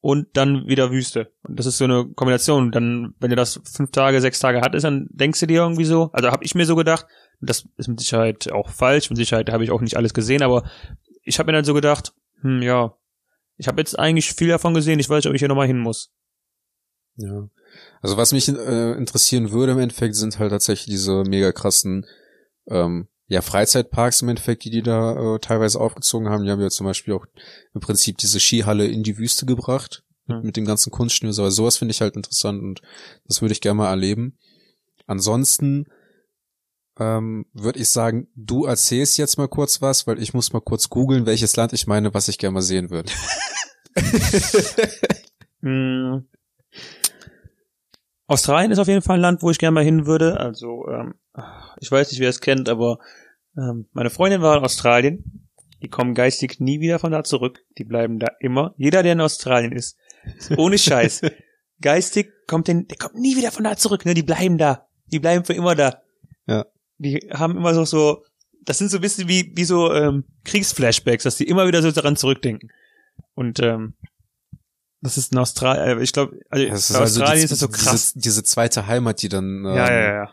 [0.00, 1.32] und dann wieder Wüste.
[1.44, 2.72] Und das ist so eine Kombination.
[2.72, 6.10] Dann, wenn du das fünf Tage, sechs Tage hattest, dann denkst du dir irgendwie so,
[6.12, 7.06] also habe ich mir so gedacht,
[7.40, 10.64] das ist mit Sicherheit auch falsch, mit Sicherheit habe ich auch nicht alles gesehen, aber
[11.22, 12.94] ich habe mir dann so gedacht, hm, ja,
[13.62, 15.78] ich habe jetzt eigentlich viel davon gesehen, ich weiß nicht, ob ich hier nochmal hin
[15.78, 16.10] muss.
[17.14, 17.48] Ja.
[18.00, 22.04] Also was mich äh, interessieren würde im Endeffekt sind halt tatsächlich diese mega krassen
[22.66, 26.44] ähm, ja, Freizeitparks im Endeffekt, die die da äh, teilweise aufgezogen haben.
[26.44, 27.24] Die haben ja zum Beispiel auch
[27.72, 30.46] im Prinzip diese Skihalle in die Wüste gebracht mit, Hm.
[30.46, 31.32] mit dem ganzen Kunstschnür.
[31.38, 32.82] Aber sowas finde ich halt interessant und
[33.28, 34.38] das würde ich gerne mal erleben.
[35.06, 35.86] Ansonsten
[36.98, 40.88] ähm, würde ich sagen, du erzählst jetzt mal kurz was, weil ich muss mal kurz
[40.88, 43.12] googeln, welches Land ich meine, was ich gerne mal sehen würde.
[45.62, 46.26] Hm.
[48.26, 50.38] Australien ist auf jeden Fall ein Land, wo ich gerne mal hin würde.
[50.38, 51.14] Also, ähm,
[51.80, 52.98] ich weiß nicht, wer es kennt, aber
[53.56, 55.48] ähm, meine Freundin war in Australien.
[55.82, 57.64] Die kommen geistig nie wieder von da zurück.
[57.78, 58.74] Die bleiben da immer.
[58.76, 59.98] Jeder, der in Australien ist,
[60.56, 61.22] ohne Scheiß.
[61.80, 64.04] geistig kommt den, der kommt nie wieder von da zurück.
[64.04, 64.14] Ne?
[64.14, 64.86] Die bleiben da.
[65.06, 66.02] Die bleiben für immer da.
[66.46, 66.66] Ja.
[66.98, 68.24] Die haben immer so so.
[68.64, 71.90] Das sind so ein bisschen wie wie so ähm, Kriegsflashbacks, dass die immer wieder so
[71.90, 72.70] daran zurückdenken.
[73.34, 73.94] Und ähm,
[75.00, 76.00] das ist in Australien.
[76.00, 78.12] Ich glaube, also, Das in Australien ist das so krass.
[78.12, 79.64] Diese, diese zweite Heimat, die dann.
[79.64, 80.30] Ähm, Ja, ja, ja.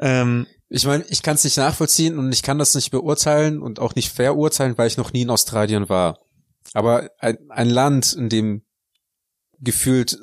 [0.00, 3.80] Ähm, Ich meine, ich kann es nicht nachvollziehen und ich kann das nicht beurteilen und
[3.80, 6.20] auch nicht verurteilen, weil ich noch nie in Australien war.
[6.74, 8.62] Aber ein, ein Land, in dem
[9.58, 10.16] gefühlt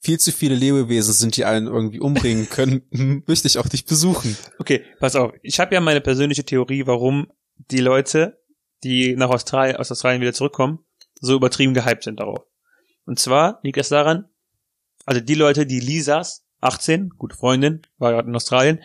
[0.00, 2.82] viel zu viele Lebewesen sind, die einen irgendwie umbringen können,
[3.26, 4.36] möchte ich auch nicht besuchen.
[4.58, 5.32] okay, pass auf.
[5.42, 7.30] Ich habe ja meine persönliche Theorie, warum
[7.70, 8.41] die Leute,
[8.84, 10.80] die nach Australien, aus Australien wieder zurückkommen,
[11.20, 12.44] so übertrieben gehypt sind darauf.
[13.04, 14.26] Und zwar liegt es daran,
[15.06, 18.80] also die Leute, die Lisas, 18, gute Freundin, war gerade in Australien,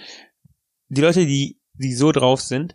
[0.89, 2.73] die Leute, die, die so drauf sind,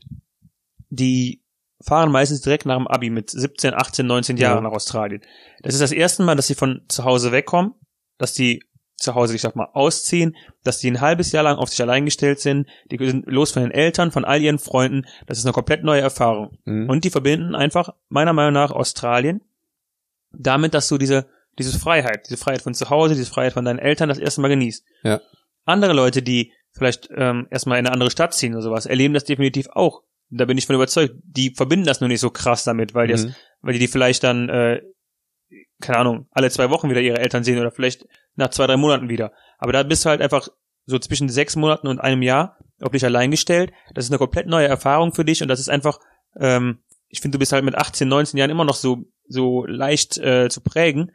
[0.90, 1.42] die
[1.80, 4.60] fahren meistens direkt nach dem Abi mit 17, 18, 19 Jahren Ja.
[4.60, 5.22] nach Australien.
[5.62, 7.74] Das ist das erste Mal, dass sie von zu Hause wegkommen,
[8.18, 8.62] dass die
[9.02, 12.04] zu Hause, ich sag mal, ausziehen, dass die ein halbes Jahr lang auf sich allein
[12.04, 15.52] gestellt sind, die sind los von den Eltern, von all ihren Freunden, das ist eine
[15.52, 16.58] komplett neue Erfahrung.
[16.64, 16.88] Mhm.
[16.88, 19.42] Und die verbinden einfach, meiner Meinung nach, Australien
[20.32, 21.26] damit, dass du diese,
[21.58, 24.48] diese Freiheit, diese Freiheit von zu Hause, diese Freiheit von deinen Eltern das erste Mal
[24.48, 24.84] genießt.
[25.02, 25.20] Ja.
[25.64, 29.24] Andere Leute, die vielleicht ähm, erstmal in eine andere Stadt ziehen oder sowas, erleben das
[29.24, 30.02] definitiv auch.
[30.30, 31.14] Da bin ich von überzeugt.
[31.24, 33.34] Die verbinden das nur nicht so krass damit, weil die, das, Mhm.
[33.60, 34.80] weil die vielleicht dann, äh,
[35.80, 39.08] keine Ahnung, alle zwei Wochen wieder ihre Eltern sehen oder vielleicht nach zwei, drei Monaten
[39.08, 39.32] wieder.
[39.58, 40.48] Aber da bist du halt einfach
[40.86, 43.72] so zwischen sechs Monaten und einem Jahr auf dich allein gestellt.
[43.94, 45.98] Das ist eine komplett neue Erfahrung für dich und das ist einfach,
[46.38, 50.18] ähm, ich finde, du bist halt mit 18, 19 Jahren immer noch so, so leicht
[50.18, 51.12] äh, zu prägen.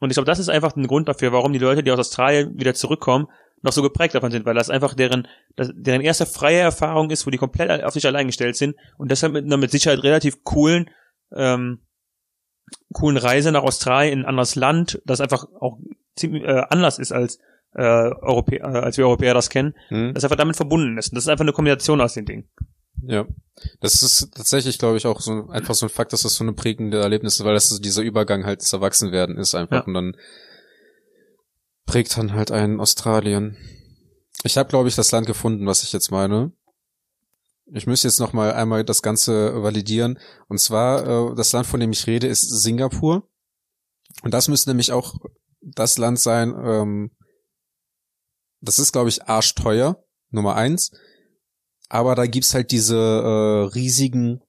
[0.00, 2.58] Und ich glaube, das ist einfach ein Grund dafür, warum die Leute, die aus Australien
[2.58, 3.26] wieder zurückkommen,
[3.62, 7.26] noch so geprägt davon sind, weil das einfach deren, das, deren erste freie Erfahrung ist,
[7.26, 10.44] wo die komplett auf sich allein gestellt sind und deshalb mit einer mit Sicherheit relativ
[10.44, 10.90] coolen,
[11.34, 11.80] ähm,
[12.92, 15.78] coolen Reise nach Australien in ein anderes Land, das einfach auch
[16.16, 17.38] ziemlich äh, anders ist als
[17.74, 20.14] äh, Europä äh, als wir Europäer das kennen, Mhm.
[20.14, 21.08] das einfach damit verbunden ist.
[21.10, 22.48] Und das ist einfach eine Kombination aus den Dingen.
[23.02, 23.26] Ja.
[23.80, 26.52] Das ist tatsächlich, glaube ich, auch so einfach so ein Fakt, dass das so eine
[26.52, 29.82] prägende Erlebnis ist, weil das so dieser Übergang halt des Erwachsenwerden ist einfach Ja.
[29.84, 30.16] und dann
[31.86, 33.56] prägt dann halt einen Australien.
[34.44, 36.52] Ich habe, glaube ich, das Land gefunden, was ich jetzt meine.
[37.72, 40.18] Ich müsste jetzt noch mal einmal das Ganze validieren.
[40.48, 43.28] Und zwar, äh, das Land, von dem ich rede, ist Singapur.
[44.22, 45.16] Und das müsste nämlich auch
[45.60, 47.10] das Land sein, ähm,
[48.60, 50.90] das ist, glaube ich, arschteuer, Nummer eins.
[51.88, 54.42] Aber da gibt's halt diese äh, riesigen,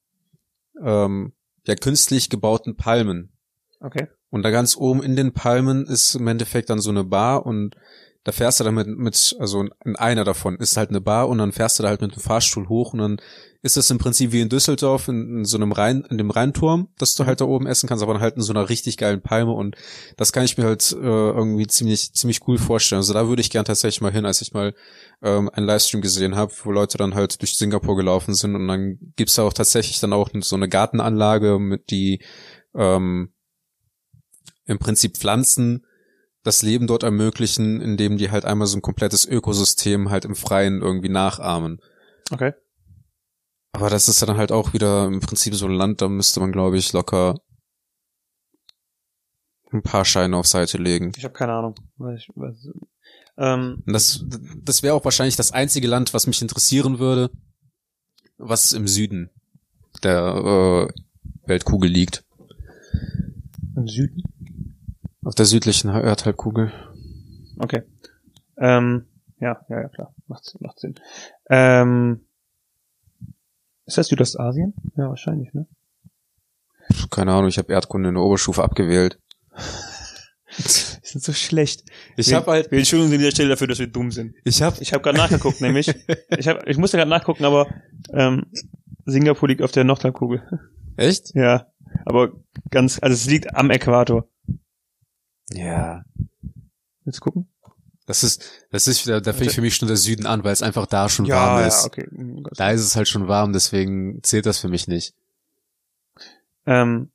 [0.82, 1.34] ähm,
[1.66, 3.38] ja, künstlich gebauten Palmen.
[3.80, 4.08] Okay.
[4.30, 7.76] Und da ganz oben in den Palmen ist im Endeffekt dann so eine Bar und
[8.26, 11.38] da fährst du dann mit, mit also in einer davon ist halt eine Bar und
[11.38, 13.22] dann fährst du da halt mit dem Fahrstuhl hoch und dann
[13.62, 16.90] ist das im Prinzip wie in Düsseldorf in, in so einem Rhein, in dem Rheinturm,
[16.98, 19.22] dass du halt da oben essen kannst, aber dann halt in so einer richtig geilen
[19.22, 19.76] Palme und
[20.18, 23.00] das kann ich mir halt äh, irgendwie ziemlich, ziemlich cool vorstellen.
[23.00, 24.74] Also da würde ich gern tatsächlich mal hin, als ich mal
[25.22, 28.98] ähm, einen Livestream gesehen habe, wo Leute dann halt durch Singapur gelaufen sind und dann
[29.16, 32.22] gibt's da auch tatsächlich dann auch so eine Gartenanlage mit die
[32.76, 33.34] ähm,
[34.66, 35.86] im Prinzip Pflanzen
[36.50, 40.82] das Leben dort ermöglichen, indem die halt einmal so ein komplettes Ökosystem halt im Freien
[40.82, 41.80] irgendwie nachahmen.
[42.32, 42.54] Okay.
[43.72, 46.52] Aber das ist dann halt auch wieder im Prinzip so ein Land, da müsste man,
[46.52, 47.36] glaube ich, locker
[49.72, 51.12] ein paar Scheine auf Seite legen.
[51.16, 51.76] Ich habe keine Ahnung.
[52.18, 52.70] Ich, weiß,
[53.38, 54.26] ähm, das,
[54.64, 57.30] das wäre auch wahrscheinlich das einzige Land, was mich interessieren würde,
[58.40, 59.30] was im Süden
[60.02, 62.24] der äh, Weltkugel liegt.
[63.76, 64.24] Im Süden?
[65.30, 66.72] Auf der südlichen Erdhalbkugel.
[67.60, 67.84] Okay.
[68.58, 69.06] Ähm,
[69.40, 70.12] ja, ja, ja, klar.
[70.26, 70.96] Macht, macht Sinn.
[71.52, 72.26] Ähm,
[73.86, 74.74] ist das Südostasien?
[74.98, 75.68] Ja, wahrscheinlich, ne?
[77.12, 79.20] Keine Ahnung, ich habe Erdkunde in der Oberstufe abgewählt.
[80.58, 80.64] Die
[81.08, 81.84] sind so schlecht.
[82.18, 84.34] Ich Wir- habe halt, Wir entschuldigen uns an dieser Stelle dafür, dass wir dumm sind.
[84.44, 85.94] ich habe, Ich habe gerade nachgeguckt, nämlich.
[86.40, 87.68] Ich, hab, ich musste gerade nachgucken, aber
[88.14, 88.48] ähm,
[89.06, 90.42] Singapur liegt auf der Nordhalbkugel.
[90.98, 91.36] echt?
[91.36, 91.68] Ja,
[92.06, 92.32] aber
[92.72, 94.28] ganz, also es liegt am Äquator.
[95.52, 96.04] Ja.
[97.04, 97.48] Willst du gucken?
[98.06, 100.64] Das ist, das ist, da, da fängt für mich schon der Süden an, weil es
[100.64, 101.86] einfach da schon Ja, warm ja, ist.
[101.86, 102.08] okay.
[102.10, 102.44] Hm.
[102.56, 105.14] Da ist es halt schon warm, deswegen zählt das für mich nicht.
[106.66, 107.12] Ähm,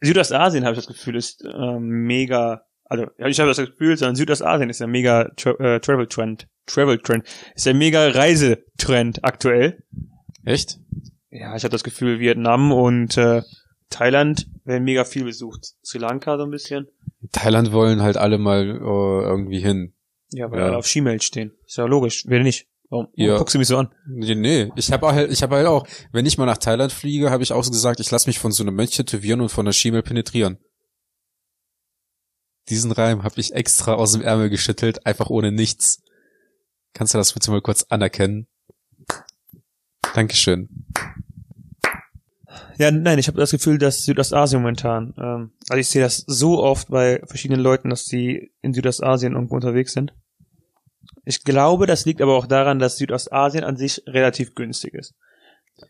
[0.00, 4.16] Südostasien habe ich das Gefühl ist ähm, mega, also ja, ich habe das Gefühl, sondern
[4.16, 9.82] Südostasien ist ja mega tra äh, Travel Trend, Travel Trend ist ja mega Reisetrend aktuell.
[10.44, 10.78] Echt?
[11.30, 13.42] Ja, ich habe das Gefühl, Vietnam und äh,
[13.90, 15.74] Thailand werden mega viel besucht.
[15.84, 16.88] Sri Lanka so ein bisschen.
[17.30, 18.72] Thailand wollen halt alle mal äh,
[19.28, 19.94] irgendwie hin.
[20.32, 20.66] Ja, weil Ja.
[20.66, 21.52] alle auf Skimeld stehen.
[21.66, 22.24] Ist ja logisch.
[22.26, 22.66] Wer nicht?
[22.90, 23.38] Warum, warum Ja.
[23.38, 23.88] guckst du mich so an?
[24.06, 24.72] Nee, nee.
[24.76, 27.52] ich habe halt, ich habe halt auch, wenn ich mal nach Thailand fliege, habe ich
[27.52, 30.02] auch so gesagt, ich lasse mich von so einem Mönch tätowieren und von der Schimmel
[30.02, 30.58] penetrieren.
[32.68, 36.02] Diesen Reim habe ich extra aus dem Ärmel geschüttelt, einfach ohne nichts.
[36.94, 38.46] Kannst du das bitte mal kurz anerkennen?
[40.14, 40.68] Dankeschön.
[42.78, 46.62] Ja, nein, ich habe das Gefühl, dass Südostasien momentan, ähm, also ich sehe das so
[46.62, 50.14] oft bei verschiedenen Leuten, dass die in Südostasien irgendwo unterwegs sind.
[51.24, 55.14] Ich glaube, das liegt aber auch daran, dass Südostasien an sich relativ günstig ist.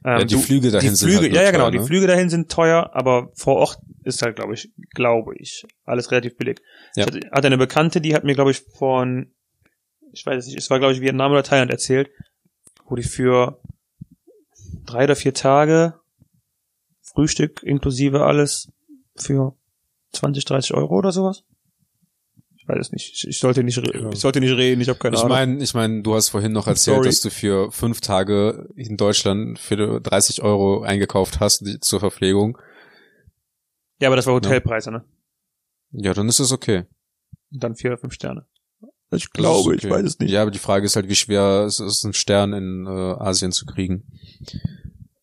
[0.05, 1.79] Ähm, ja, die Flüge dahin die sind Flüge, halt ja, ja, teuer, genau, ne?
[1.79, 6.11] die Flüge dahin sind teuer, aber vor Ort ist halt, glaube ich, glaube ich, alles
[6.11, 6.61] relativ billig.
[6.94, 7.05] Ja.
[7.05, 9.33] Ich hatte, hatte eine Bekannte, die hat mir, glaube ich, von,
[10.12, 12.11] ich weiß es nicht, es war, glaube ich, Vietnam oder Thailand erzählt,
[12.87, 13.61] wo die für
[14.87, 15.94] drei oder vier Tage
[17.12, 18.70] Frühstück inklusive alles
[19.16, 19.55] für
[20.12, 21.44] 20, 30 Euro oder sowas.
[22.57, 23.12] Ich weiß es nicht.
[23.14, 24.11] Ich, ich sollte nicht, Ja.
[24.11, 24.81] ich sollte nicht reden.
[24.81, 25.37] Ich habe keine Ich Ahnung.
[25.37, 27.09] meine, ich meine, du hast vorhin noch erzählt, Sorry.
[27.09, 32.57] dass du für fünf Tage in Deutschland für 30 Euro eingekauft hast die, zur Verpflegung.
[34.01, 35.05] ja, aber das war Hotelpreise, ne?
[35.90, 36.85] Ja, dann ist es okay.
[37.53, 38.46] Und dann vier oder fünf Sterne.
[39.11, 40.27] Ich ist okay.
[40.27, 43.53] Ja, aber die Frage ist halt, wie schwer es ist, einen Stern in äh, Asien
[43.53, 44.05] zu kriegen.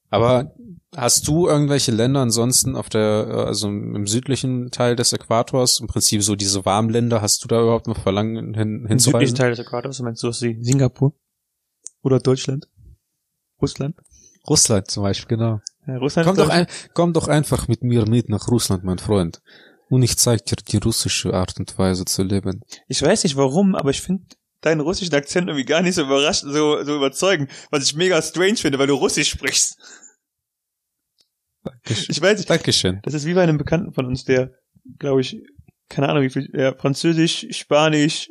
[0.10, 0.54] Aber
[0.96, 5.88] hast du irgendwelche Länder ansonsten auf der, äh, also im südlichen Teil des Äquators, im
[5.88, 9.36] Prinzip so diese warmen Länder, hast du da überhaupt noch Verlangen hin, Im südlichen?
[9.36, 11.14] Teil des Äquators, meinst du was wie Singapur?
[12.02, 12.68] Oder Deutschland?
[13.62, 13.96] Russland?
[14.48, 15.62] Russland zum Beispiel, genau.
[15.86, 19.00] Ja, Russland Komm ist, doch, ein, komm doch einfach mit mir mit nach Russland, mein
[19.00, 19.42] Freund.
[19.90, 22.62] Und ich zeig dir die russische Art und Weise zu leben.
[22.88, 24.24] ich, ich weiß nicht warum, aber ich finde
[24.62, 28.58] deinen russischen Akzent irgendwie gar nicht so überrascht, so, so überzeugend, was ich mega strange
[28.58, 29.78] finde, weil du Russisch sprichst.
[31.86, 33.00] Ich weiß nicht, Dankeschön.
[33.04, 34.54] das ist wie bei einem Bekannten von uns, der,
[34.98, 35.42] glaube ich,
[35.90, 38.30] keine Ahnung wie viel, der Französisch, Spanisch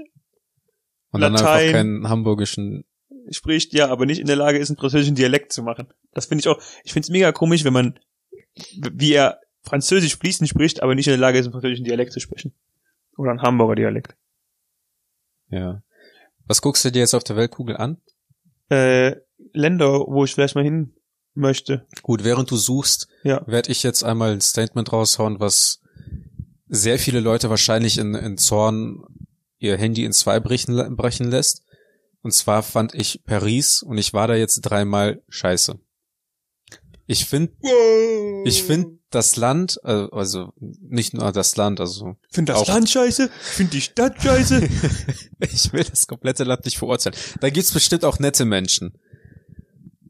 [1.11, 1.49] Und dann Latein.
[1.49, 2.85] einfach keinen hamburgischen
[3.31, 5.89] spricht, ja, aber nicht in der Lage ist, einen französischen Dialekt zu machen.
[6.13, 7.99] Das finde ich auch, ich finde es mega komisch, wenn man,
[8.93, 12.21] wie er Französisch fließend spricht, aber nicht in der Lage ist, einen französischen Dialekt zu
[12.21, 12.55] sprechen.
[13.17, 14.17] Oder einen Hamburger Dialekt.
[15.51, 15.83] Ja.
[16.47, 18.01] Was guckst du dir jetzt auf der Weltkugel an?
[18.71, 19.17] Äh,
[19.53, 20.95] Länder, wo ich vielleicht mal hin
[21.39, 21.87] möchte.
[22.03, 23.43] Gut, während du suchst, Ja.
[23.47, 25.81] werde ich jetzt einmal ein Statement raushauen, was
[26.69, 29.05] sehr viele Leute wahrscheinlich in, in Zorn
[29.59, 31.63] ihr Handy in zwei brechen, brechen lässt.
[32.23, 35.79] Und zwar fand ich Paris und ich war da jetzt dreimal scheiße.
[37.07, 37.53] Ich finde,
[38.45, 42.91] ich finde das Land, äh, also nicht nur das Land, also Find das auch- Land
[42.91, 44.69] scheiße, find die Stadt scheiße.
[45.41, 47.17] ich will das komplette Land nicht verurteilen.
[47.41, 48.99] Da gibt's bestimmt auch nette Menschen.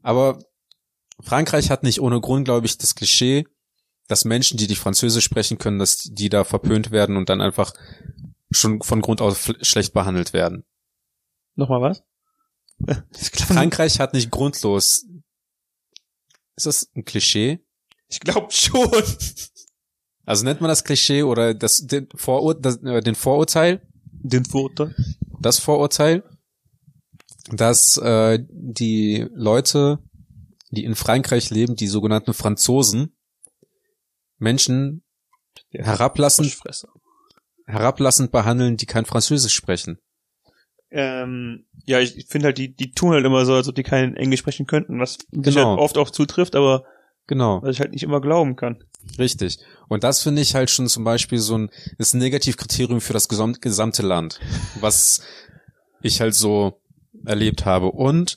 [0.01, 0.39] Aber
[1.21, 3.45] Frankreich hat nicht ohne Grund, glaube ich, das Klischee,
[4.07, 7.73] dass Menschen, die nicht Französisch sprechen können, dass die da verpönt werden und dann einfach
[8.51, 10.65] schon von Grund aus schlecht behandelt werden.
[11.55, 12.03] Nochmal was?
[13.47, 15.05] Frankreich hat nicht grundlos.
[16.55, 17.59] Ist das ein Klischee?
[18.07, 18.89] Ich glaube schon.
[20.25, 23.81] Also nennt man das Klischee oder das, den, Vorur das, äh, den Vorurteil?
[24.03, 24.95] Den Vorteil.
[25.39, 26.23] das Vorurteil,
[27.51, 29.99] dass äh, die Leute,
[30.69, 33.15] die in Frankreich leben, die sogenannten Franzosen,
[34.37, 35.03] Menschen
[35.71, 36.57] herablassend,
[37.65, 39.99] herablassend behandeln, die kein Französisch sprechen.
[40.91, 44.15] Ähm, ja, ich finde halt, die, die tun halt immer so, als ob die kein
[44.15, 45.71] Englisch sprechen könnten, was sich Genau.
[45.71, 46.83] halt oft auch zutrifft, aber
[47.27, 48.83] Genau, was ich halt nicht immer glauben kann.
[49.19, 49.59] richtig.
[49.87, 53.27] Und das finde ich halt schon zum Beispiel so ein, ist ein Negativkriterium für das
[53.27, 54.39] gesamt, gesamte Land,
[54.79, 55.21] was
[56.01, 56.81] ich halt so
[57.25, 57.91] erlebt habe.
[57.91, 58.35] Und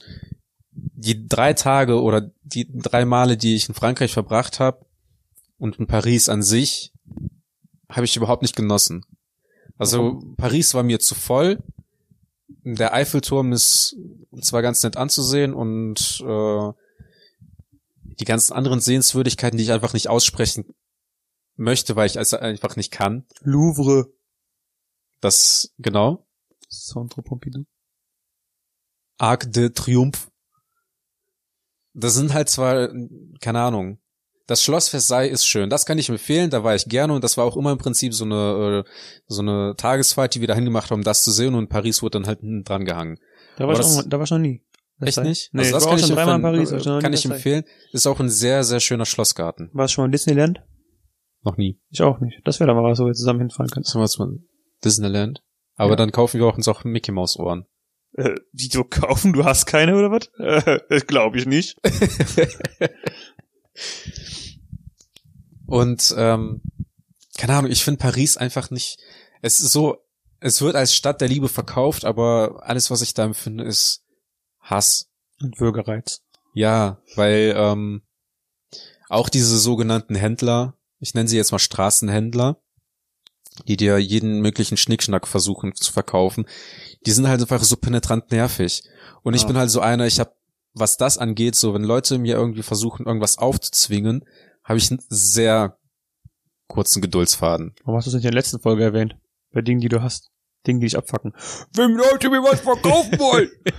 [0.95, 4.85] die drei Tage oder die drei Male, die ich in Frankreich verbracht habe
[5.59, 6.93] und in Paris an sich,
[7.89, 9.05] habe ich überhaupt nicht genossen.
[9.79, 11.63] Also Paris war mir zu voll.
[12.65, 13.97] Der Eiffelturm ist
[14.41, 16.73] zwar ganz nett anzusehen und äh,
[18.21, 20.75] die ganzen anderen Sehenswürdigkeiten, die ich einfach nicht aussprechen
[21.57, 23.27] möchte, weil ich es einfach nicht kann.
[23.41, 24.13] Louvre.
[25.21, 26.27] Das, genau.
[26.69, 27.65] Centre Pompidou.
[29.19, 30.32] Arc de Triomphe.
[31.95, 32.89] Das sind halt zwar,
[33.41, 33.99] keine Ahnung.
[34.47, 35.71] Das Schloss Versailles ist schön.
[35.71, 36.51] Das kann ich empfehlen.
[36.51, 38.91] Da war ich gerne und das war auch immer im Prinzip so eine, äh,
[39.27, 42.19] so eine Tagesfahrt, die wir da hingemacht haben, um das zu sehen und Paris wurde
[42.21, 43.19] dann halt dran gehangen.
[43.57, 44.63] Da war, ich das- auch, da war ich noch nie.
[45.01, 45.51] Echt nicht?
[45.53, 46.83] Nee, Also ich das war kann ich dreimal in empfehlen.
[46.83, 47.03] Paris.
[47.03, 47.65] Kann ich empfehlen.
[47.93, 49.71] Ist auch ein sehr, sehr schöner Schlossgarten.
[49.73, 50.63] Warst du schon mal in Disneyland?
[51.45, 51.81] Noch nie.
[51.91, 52.41] Ich auch nicht.
[52.45, 53.83] Das wäre doch mal was, wo wir zusammen hinfahren können.
[53.85, 54.39] Das war jetzt mal
[54.85, 55.43] Disneyland.
[55.75, 55.97] Aber Ja.
[55.97, 57.67] dann kaufen wir auch uns auch Mickey Maus Ohren.
[58.15, 59.33] Äh, die du kaufen?
[59.33, 60.29] Du hast keine oder was?
[60.39, 61.77] Äh, das glaube ich nicht.
[65.67, 66.61] Und ähm,
[67.39, 68.99] keine Ahnung, ich finde Paris einfach nicht.
[69.41, 69.97] Es ist so,
[70.41, 74.05] es wird als Stadt der Liebe verkauft, aber alles, was ich da empfinde, ist
[74.61, 75.09] Hass.
[75.41, 76.23] Und Würgereiz.
[76.55, 78.03] Ja, weil ähm,
[79.09, 82.62] auch diese sogenannten Händler, ich nenne sie jetzt mal Straßenhändler,
[83.69, 86.47] die dir jeden möglichen Schnickschnack versuchen zu verkaufen,
[87.07, 88.83] die sind halt einfach so penetrant nervig.
[89.23, 89.47] Und ich Ah.
[89.49, 90.33] bin halt so einer, ich habe,
[90.75, 94.25] was das angeht, so wenn Leute mir irgendwie versuchen, irgendwas aufzuzwingen,
[94.65, 95.77] habe ich einen sehr
[96.67, 97.75] kurzen Geduldsfaden.
[97.85, 99.17] Warum hast du es nicht in der letzten Folge erwähnt?
[99.53, 100.31] Bei Dingen, die du hast.
[100.67, 101.35] Dingen, die dich abfacken.
[101.75, 103.51] Wenn Leute mir was verkaufen wollen!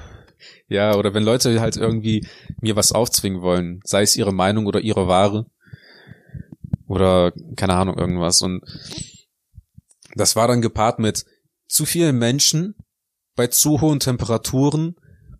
[0.68, 2.28] Ja, oder wenn Leute halt irgendwie
[2.60, 5.46] mir was aufzwingen wollen, sei es ihre Meinung oder ihre Ware
[6.88, 8.62] oder keine Ahnung irgendwas und
[10.16, 11.26] das war dann gepaart mit
[11.68, 12.76] zu vielen Menschen
[13.36, 14.96] bei zu hohen Temperaturen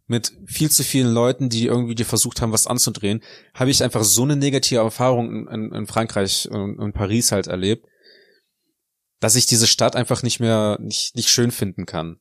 [0.08, 4.04] mit viel zu vielen Leuten, die irgendwie dir versucht haben, was anzudrehen, habe ich einfach
[4.04, 7.88] so eine negative Erfahrung in, in, in Frankreich und in Paris halt erlebt,
[9.20, 12.20] dass ich diese Stadt einfach nicht mehr nicht, nicht schön finden kann.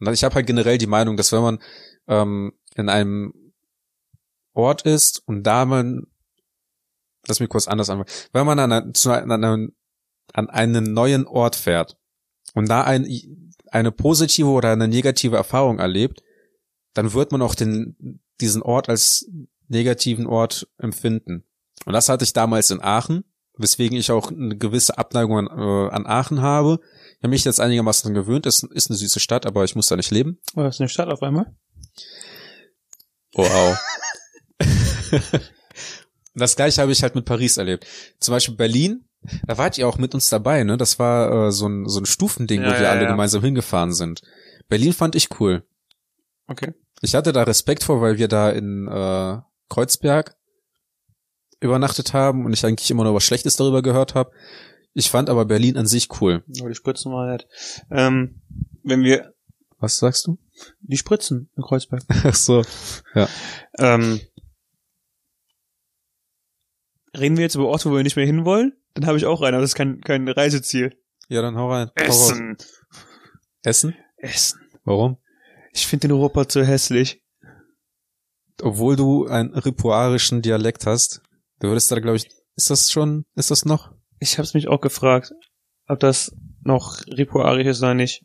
[0.00, 1.58] Und ich habe halt generell die Meinung, dass wenn man
[2.08, 3.32] ähm, in einem
[4.52, 6.06] Ort ist und da man,
[7.26, 9.72] lass mich kurz anders anfangen, wenn man an, einer, zu einer, an
[10.34, 11.98] einen neuen Ort fährt
[12.54, 13.06] und da ein,
[13.70, 16.22] eine positive oder eine negative Erfahrung erlebt,
[16.94, 19.28] dann wird man auch den, diesen Ort als
[19.68, 21.44] negativen Ort empfinden.
[21.86, 23.24] Und das hatte ich damals in Aachen,
[23.56, 26.80] weswegen ich auch eine gewisse Abneigung an, äh, an Aachen habe.
[27.16, 29.96] Ich habe mich jetzt einigermaßen gewöhnt, es ist eine süße Stadt, aber ich muss da
[29.96, 30.38] nicht leben.
[30.54, 31.54] Oh, das ist eine Stadt auf einmal.
[33.34, 33.78] Wow.
[36.34, 37.86] das gleiche habe ich halt mit Paris erlebt.
[38.20, 39.08] Zum Beispiel Berlin,
[39.46, 40.76] da wart ihr auch mit uns dabei, ne?
[40.76, 43.10] Das war äh, so, ein, so ein Stufending, Ja, wo wir ja, alle ja.
[43.10, 44.22] gemeinsam hingefahren sind.
[44.68, 45.62] Berlin fand ich cool.
[46.46, 46.74] Okay.
[47.00, 50.36] Ich hatte da Respekt vor, weil wir da in äh, Kreuzberg
[51.60, 54.32] übernachtet haben und ich eigentlich immer nur was Schlechtes darüber gehört habe.
[54.94, 56.44] Ich fand aber Berlin an sich cool.
[56.60, 57.46] Aber die Spritzen mal halt.
[57.90, 58.42] Ähm,
[58.82, 59.32] wenn wir,
[59.78, 60.38] Was sagst du?
[60.80, 62.02] die Spritzen in Kreuzberg.
[62.24, 62.62] Ach so.
[63.78, 64.20] Ähm,
[67.16, 68.74] reden wir jetzt über Orte, wo wir nicht mehr hinwollen?
[68.94, 70.96] Dann habe ich auch einen, aber das ist kein, kein Reiseziel.
[71.28, 71.90] Ja, dann hau rein.
[71.98, 72.30] Hau raus.
[72.30, 72.56] Essen.
[73.62, 73.96] Essen?
[74.16, 74.60] Essen.
[74.84, 75.18] Warum?
[75.72, 77.22] Ich finde den Europa zu hässlich.
[78.60, 81.22] obwohl du einen ripuarischen Dialekt hast,
[81.60, 83.92] du würdest da, glaube ich, ist das schon, ist das noch?
[84.18, 85.32] Ich habe es mich auch gefragt,
[85.88, 88.24] ob das noch Ripuarisch ist oder nicht.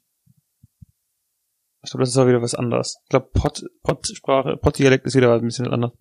[1.84, 2.98] Ich glaube, das ist auch wieder was anderes.
[3.06, 5.92] Ich glaube, Pott, Pott-Sprache, Pott-Dialekt ist wieder ein bisschen anders.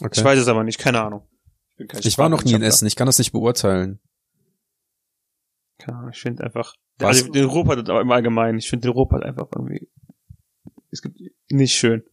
[0.00, 0.18] Okay.
[0.18, 1.28] Ich weiß es aber nicht, keine Ahnung.
[1.76, 2.62] Ich, Ich war noch nie in.
[2.62, 4.00] Essen, ich kann das nicht beurteilen.
[5.78, 7.22] Keine Ahnung, ich finde einfach, Was?
[7.22, 9.88] also den aber im Allgemeinen, ich finde den Europa einfach irgendwie,
[10.90, 11.18] es gibt
[11.50, 12.04] nicht schön.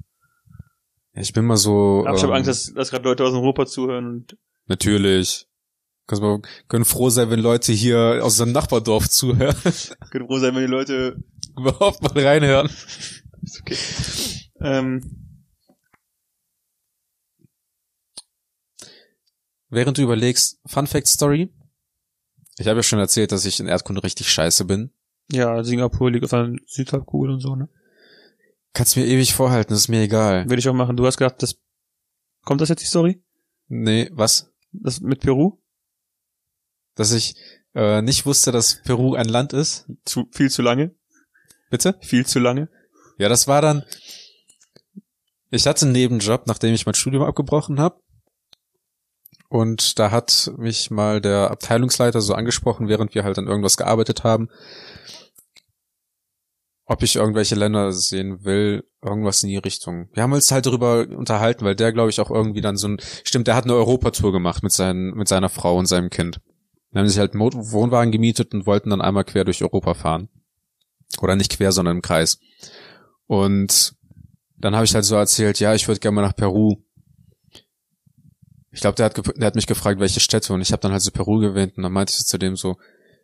[1.13, 2.03] Ich bin mal so.
[2.07, 5.47] Aber ich habe ähm, Angst, dass, dass gerade Leute aus Europa zuhören und Natürlich.
[6.07, 9.55] Kannst mal, können froh sein, wenn Leute hier aus dem Nachbardorf zuhören,
[10.11, 11.23] können froh sein, wenn die Leute,
[11.57, 12.69] überhaupt mal reinhören.
[13.41, 13.77] ist okay.
[14.61, 15.30] Ähm,
[19.71, 21.49] Während du überlegst, Fun Fact Story.
[22.57, 24.91] Ich habe ja schon erzählt, dass ich in Erdkunde richtig scheiße bin.
[25.31, 27.69] ja, Singapur liegt auf einer Südhalbkugel und so, ne?
[28.73, 30.45] Kannst mir ewig vorhalten, das ist mir egal.
[30.49, 30.97] Würde ich auch machen.
[30.97, 31.55] Du hast gedacht, das,
[32.43, 33.23] kommt das jetzt die Story?
[33.67, 34.51] Nee, was?
[34.71, 35.57] Das mit Peru?
[36.95, 37.35] Dass ich
[37.73, 39.89] äh, nicht wusste, dass Peru ein Land ist?
[40.03, 40.93] Zu, viel zu lange?
[41.69, 41.97] Bitte?
[42.01, 42.69] Viel zu lange?
[43.17, 43.83] Ja, das war dann.
[45.49, 48.01] Ich hatte einen Nebenjob, nachdem ich mein Studium abgebrochen habe.
[49.51, 54.23] Und da hat mich mal der Abteilungsleiter so angesprochen, während wir halt an irgendwas gearbeitet
[54.23, 54.47] haben,
[56.85, 60.07] ob ich irgendwelche Länder sehen will, irgendwas in die Richtung.
[60.13, 63.01] Wir haben uns halt darüber unterhalten, weil der, glaube ich, auch irgendwie dann so ein,
[63.25, 66.39] stimmt, der hat eine Europatour gemacht mit, seinen, mit seiner Frau und seinem Kind.
[66.93, 70.29] Dann haben sich halt einen Wohnwagen gemietet und wollten dann einmal quer durch Europa fahren.
[71.21, 72.39] Oder nicht quer, sondern im Kreis.
[73.27, 73.95] Und
[74.55, 76.77] dann habe ich halt so erzählt, ja, ich würde gerne mal nach Peru.
[78.71, 81.01] Ich glaube, der hat, der hat mich gefragt, welche Städte und ich habe dann halt
[81.01, 82.77] so Peru gewählt und dann meinte ich zu dem so,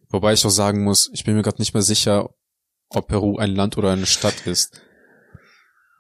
[0.10, 2.30] Wobei ich auch sagen muss, ich bin mir gerade nicht mehr sicher,
[2.90, 4.82] ob Peru ein Land oder eine Stadt ist.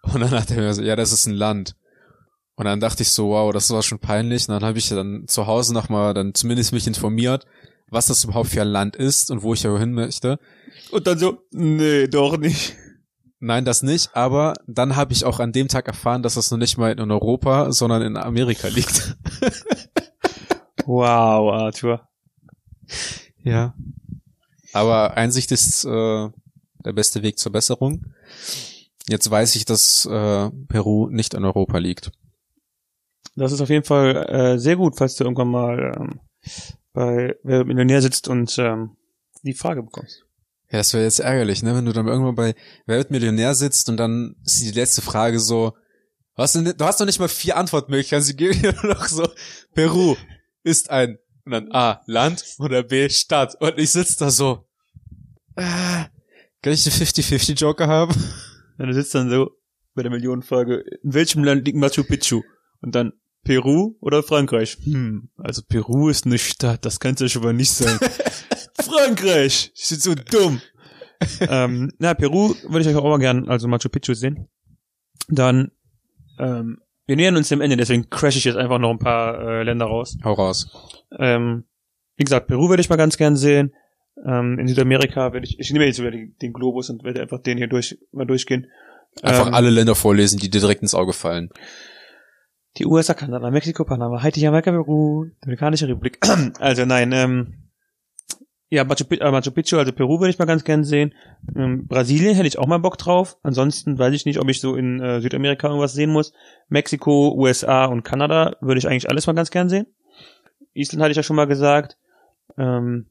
[0.03, 1.75] Und dann hat er mir so, ja, das ist ein Land.
[2.55, 4.47] Und dann dachte ich so, wow, das war schon peinlich.
[4.47, 7.45] Und dann habe ich dann zu Hause nochmal dann zumindest mich informiert,
[7.89, 10.39] was das überhaupt für ein Land ist und wo ich hin möchte.
[10.91, 12.75] Und dann so, nee, doch nicht.
[13.39, 16.57] Nein, das nicht, aber dann habe ich auch an dem Tag erfahren, dass das noch
[16.57, 19.15] nicht mal in Europa, sondern in Amerika liegt.
[20.85, 22.07] wow, Arthur.
[23.43, 23.75] Ja.
[24.73, 26.29] Aber Einsicht ist äh,
[26.83, 28.05] der beste Weg zur Besserung.
[29.07, 32.11] Jetzt weiß ich, dass äh, Peru nicht in Europa liegt.
[33.35, 36.19] Das ist auf jeden Fall äh, sehr gut, falls du irgendwann mal ähm,
[36.91, 38.97] bei Wer Millionär sitzt und ähm,
[39.43, 40.26] die Frage bekommst.
[40.69, 41.75] Ja, das wäre jetzt ärgerlich, ne?
[41.75, 42.55] Wenn du dann irgendwann bei
[42.85, 45.73] Wer wird Millionär sitzt und dann ist die letzte Frage so,
[46.35, 49.27] du hast, du hast doch nicht mal vier Antwortmöglichkeiten, sie geben dir nur noch so,
[49.73, 50.15] Peru
[50.63, 53.55] ist ein, und dann A, Land oder B, Stadt.
[53.61, 54.67] Und ich sitz da so,
[55.55, 55.63] äh,
[56.61, 58.13] kann ich eine 50-50 Joker haben?
[58.77, 59.51] Ja, du sitzt dann so
[59.95, 62.41] bei der Millionenfrage, in welchem Land liegt Machu Picchu?
[62.81, 63.13] Und dann
[63.43, 64.77] Peru oder Frankreich?
[64.83, 67.97] Hm, also Peru ist eine Stadt, das kann es ja schon mal nicht sein.
[68.79, 69.71] Frankreich!
[69.75, 70.61] Ich bin so dumm.
[71.41, 74.47] ähm, na, Peru würde ich euch auch mal gern, also Machu Picchu sehen.
[75.29, 75.71] Dann,
[76.39, 79.63] ähm, wir nähern uns dem Ende, deswegen crash ich jetzt einfach noch ein paar äh,
[79.63, 80.17] Länder raus.
[80.23, 80.69] Hau raus.
[81.17, 81.63] Ähm,
[82.17, 83.73] wie gesagt, Peru würde ich mal ganz gern sehen.
[84.25, 87.39] Ähm, in Südamerika werde ich, ich nehme jetzt wieder den, den Globus und werde einfach
[87.39, 88.67] den hier durch, mal durchgehen.
[89.21, 91.49] Einfach Ähm, alle Länder vorlesen, die dir direkt ins Auge fallen.
[92.77, 96.19] Die USA, Kanada, Mexiko, Panama, Haiti, Jamaika, Peru, Dominikanische Republik.
[96.59, 97.66] Also nein, ähm,
[98.69, 101.13] ja, Machu, äh, Machu Picchu, also Peru würde ich mal ganz gern sehen.
[101.55, 103.37] Ähm, Brasilien hätte ich auch mal Bock drauf.
[103.41, 106.33] Ansonsten weiß ich nicht, ob ich so in äh, Südamerika irgendwas sehen muss.
[106.67, 109.87] Mexiko, USA und Kanada würde ich eigentlich alles mal ganz gern sehen.
[110.73, 111.97] Island hatte ich ja schon mal gesagt.
[112.57, 113.09] Ähm,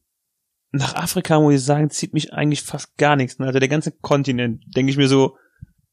[0.71, 3.39] nach Afrika muss ich sagen, zieht mich eigentlich fast gar nichts.
[3.39, 3.47] Ne?
[3.47, 5.37] Also der ganze Kontinent, denke ich mir so,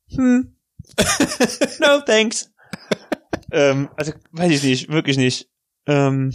[0.09, 0.57] hm,
[1.81, 2.53] no thanks.
[3.51, 5.49] ähm, also weiß ich nicht, wirklich nicht.
[5.87, 6.33] Ähm,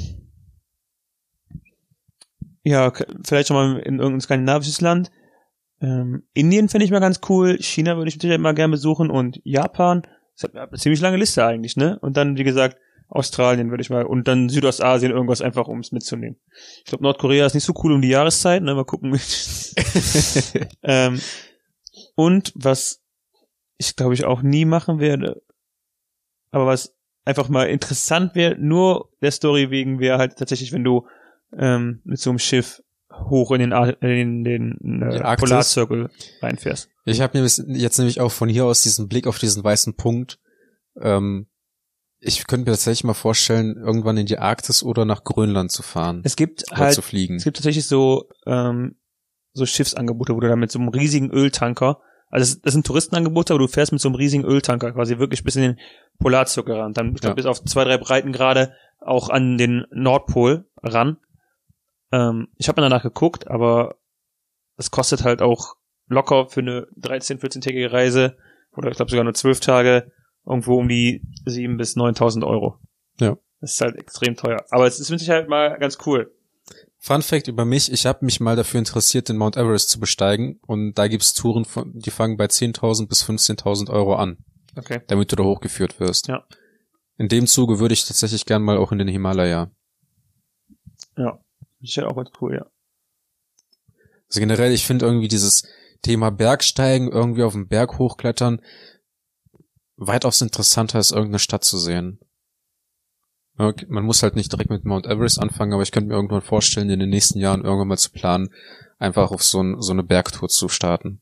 [2.64, 2.92] ja,
[3.26, 5.12] vielleicht schon mal in irgendein skandinavisches Land.
[5.82, 7.58] Ähm, Indien fände ich mal ganz cool.
[7.60, 10.04] China würde ich natürlich mal gerne besuchen und Japan.
[10.36, 11.98] Das hat eine ziemlich lange Liste eigentlich, ne?
[12.00, 15.92] Und dann, wie gesagt, Australien würde ich mal und dann Südostasien irgendwas einfach, um es
[15.92, 16.40] mitzunehmen.
[16.78, 18.76] Ich glaube, Nordkorea ist nicht so cool um die Jahreszeit, ne?
[18.76, 19.14] Mal gucken.
[20.84, 21.20] ähm,
[22.16, 23.02] und was
[23.78, 25.42] ich glaube ich auch nie machen werde,
[26.52, 26.96] aber was
[27.26, 31.08] einfach mal interessant wäre, nur der Story wegen wäre halt tatsächlich, wenn du
[31.58, 32.82] ähm, mit so einem Schiff
[33.12, 35.36] hoch in den, Ar in den äh.
[35.38, 36.10] Polarzirkel
[36.42, 36.90] reinfährst.
[37.06, 40.40] Ich habe mir jetzt nämlich auch von hier aus diesen Blick auf diesen weißen Punkt.
[41.02, 41.48] Ähm,
[42.20, 46.22] ich könnte mir tatsächlich mal vorstellen, irgendwann in die Arktis oder nach Grönland zu fahren
[46.26, 47.38] Es gibt halt zu fliegen.
[47.38, 48.98] Es gibt tatsächlich so, ähm,
[49.54, 53.60] so Schiffsangebote, wo du dann mit so einem riesigen Öltanker, also das, sind Touristenangebote, aber
[53.64, 55.80] du fährst mit so einem riesigen Öltanker quasi wirklich bis in den
[56.20, 56.94] Polarzirkel ran.
[56.94, 57.36] Dann, ich glaube, Ja.
[57.36, 61.18] bis auf zwei, drei Breitengrade auch an den Nordpol ran.
[62.12, 63.96] Ähm, ich habe mir danach geguckt, aber
[64.78, 65.76] es kostet halt auch
[66.08, 68.38] locker für eine 13, 14-tägige Reise
[68.76, 70.12] oder ich glaube sogar nur 12 Tage
[70.46, 72.80] irgendwo um die 7 bis 9.000 Euro.
[73.20, 73.38] Ja.
[73.62, 74.66] Das ist halt extrem teuer.
[74.72, 76.34] Aber es ist mit Sicherheit mal ganz cool.
[76.98, 80.60] Fun Fact über mich, ich habe mich mal dafür interessiert, den Mount Everest zu besteigen
[80.68, 84.38] und da gibt's Touren, von, die fangen bei 10.000 bis 15.000 Euro an,
[84.76, 85.02] Okay.
[85.08, 86.28] damit du da hochgeführt wirst.
[86.28, 86.46] Ja.
[87.18, 89.72] In dem Zuge würde ich tatsächlich gern mal auch in den Himalaya.
[91.18, 91.40] Ja,
[91.82, 92.66] ist ja auch ganz cool, ja.
[94.28, 95.68] Also generell, ich finde irgendwie dieses
[96.02, 98.62] Thema Bergsteigen, irgendwie auf den Berg hochklettern,
[99.98, 102.20] weitaus interessanter als irgendeine Stadt zu sehen.
[103.58, 106.90] Man muss halt nicht direkt mit Mount Everest anfangen, aber ich könnte mir irgendwann vorstellen,
[106.90, 108.54] in den nächsten Jahren irgendwann mal zu planen,
[109.00, 111.22] einfach auf so, ein, so eine Bergtour zu starten.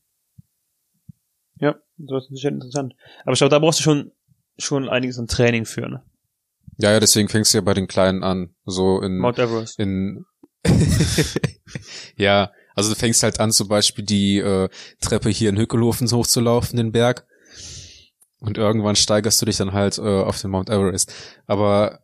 [1.56, 2.94] Ja, das ist sicher interessant.
[3.22, 4.12] Aber ich glaube, da brauchst du schon,
[4.56, 6.04] schon einiges an Training für, ne?
[6.76, 9.80] Ja, ja, deswegen fängst du ja bei den Kleinen an, so in, Mount Everest.
[9.80, 10.24] in
[12.16, 14.68] ja, also du fängst halt an, zum Beispiel die äh,
[15.00, 17.26] Treppe hier in Hückelhofen hochzulaufen, den Berg.
[18.40, 21.12] Und irgendwann steigerst du dich dann halt äh, auf den Mount Everest.
[21.46, 22.00] Aber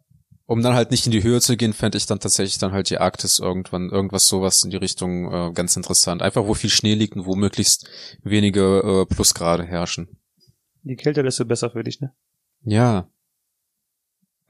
[0.47, 2.91] um dann halt nicht in die Höhe zu gehen, fände ich dann tatsächlich dann halt
[2.91, 6.23] die Arktis irgendwann, irgendwas sowas in die Richtung äh, ganz interessant.
[6.23, 7.89] Einfach wo viel Schnee liegt und wo möglichst
[8.23, 10.19] wenige äh, Plusgrade herrschen.
[10.83, 12.13] Je kälter, desto besser für dich, ne?
[12.63, 13.09] Ja.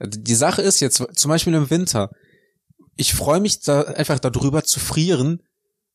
[0.01, 2.11] Die Sache ist jetzt, zum Beispiel im Winter,
[2.95, 5.43] ich freue mich da einfach darüber zu frieren,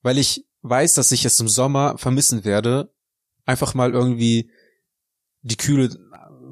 [0.02, 2.92] weil ich weiß, dass ich es im Sommer vermissen werde,
[3.46, 4.50] einfach mal irgendwie
[5.42, 5.88] die kühle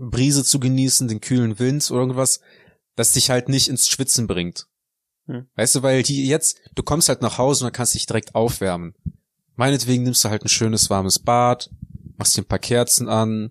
[0.00, 2.40] Brise zu genießen, den kühlen Wind oder irgendwas,
[2.94, 4.66] das dich halt nicht ins Schwitzen bringt.
[5.26, 5.46] Hm.
[5.56, 8.34] Weißt du, weil die jetzt, du kommst halt nach Hause und dann kannst dich direkt
[8.34, 8.94] aufwärmen.
[9.56, 11.70] Meinetwegen nimmst du halt ein schönes warmes Bad,
[12.16, 13.50] machst dir ein paar Kerzen an,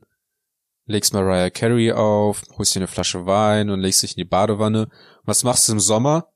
[0.86, 4.84] legst Mariah Carey auf, holst dir eine Flasche Wein und legst dich in die Badewanne.
[4.86, 4.92] Und
[5.26, 6.32] was machst du im Sommer?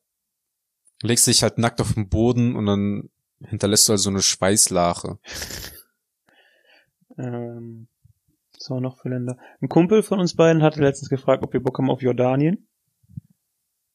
[1.01, 5.17] Legst dich halt nackt auf den Boden und dann hinterlässt du also eine Schweißlache.
[7.17, 7.87] Ähm,
[8.71, 9.37] war noch für Länder?
[9.61, 12.67] Ein Kumpel von uns beiden hatte letztens gefragt, ob wir Bock haben auf Jordanien.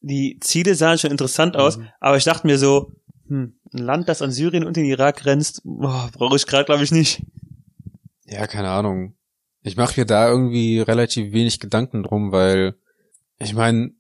[0.01, 1.89] Die Ziele sahen schon interessant aus, mhm.
[1.99, 2.93] aber ich dachte mir so,
[3.29, 6.93] hm, ein Land, das an Syrien und den Irak grenzt, brauche ich gerade, glaube ich,
[6.93, 7.25] nicht.
[8.25, 9.17] Ja, keine Ahnung.
[9.63, 12.77] Ich mache mir da irgendwie relativ wenig Gedanken drum, weil
[13.39, 13.93] ich meine,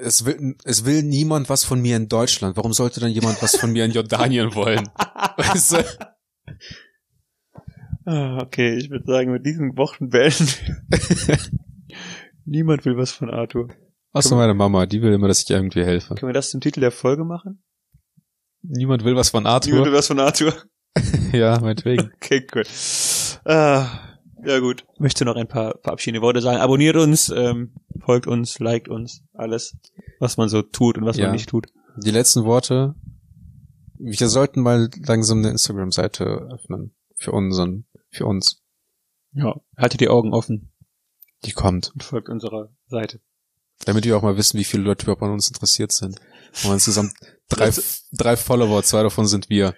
[0.00, 2.56] es will, es will niemand was von mir in Deutschland.
[2.56, 4.88] Warum sollte dann jemand was von mir in Jordanien wollen?
[5.36, 5.84] weißt du?
[8.06, 10.48] Ah, okay, ich würde sagen, mit diesen Wochen beenden
[12.44, 13.68] Niemand will was von Arthur.
[14.12, 16.14] Außer meine Mama, die will immer, dass ich irgendwie helfe.
[16.14, 17.62] Können wir das zum Titel der Folge machen?
[18.62, 19.72] Niemand will was von Arthur.
[19.72, 20.54] Niemand will was von Arthur.
[21.32, 22.12] ja, meinetwegen.
[22.14, 22.62] Okay, cool.
[23.44, 24.05] Ah,
[24.46, 24.86] ja gut.
[24.98, 26.58] Möchte noch ein paar verabschiedende Worte sagen.
[26.58, 29.76] Abonniert uns, ähm, folgt uns, liked uns, alles,
[30.20, 31.24] was man so tut und was ja.
[31.24, 31.66] man nicht tut.
[31.96, 32.94] Die letzten Worte.
[33.98, 38.62] Wir sollten mal langsam eine Instagram-Seite öffnen für unseren für uns.
[39.32, 40.72] Ja, haltet die Augen offen.
[41.44, 41.92] Die kommt.
[41.92, 43.20] Und folgt unserer Seite.
[43.84, 46.20] Damit wir auch mal wissen, wie viele Leute überhaupt an uns interessiert sind.
[46.64, 47.12] Und insgesamt
[47.48, 47.70] drei,
[48.12, 49.74] drei Follower, zwei davon sind wir.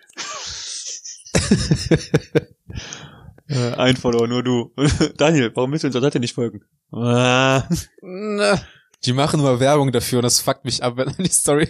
[3.48, 4.72] äh, ein Follower, nur du.
[5.16, 6.62] Daniel, warum willst du unserer Seite nicht folgen?
[9.04, 11.68] die machen nur Werbung dafür und das fuckt mich ab, wenn die Story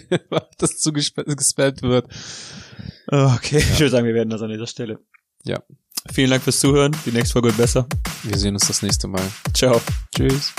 [0.57, 2.07] das zugespammt wird.
[3.07, 3.59] Okay, ja.
[3.59, 4.99] ich würde sagen, wir werden das an dieser Stelle.
[5.43, 5.61] Ja.
[6.11, 6.95] Vielen Dank fürs Zuhören.
[7.05, 7.85] Die nächste Folge wird besser.
[8.23, 9.23] Wir sehen uns das nächste Mal.
[9.53, 9.81] Ciao.
[10.15, 10.53] Tschüss.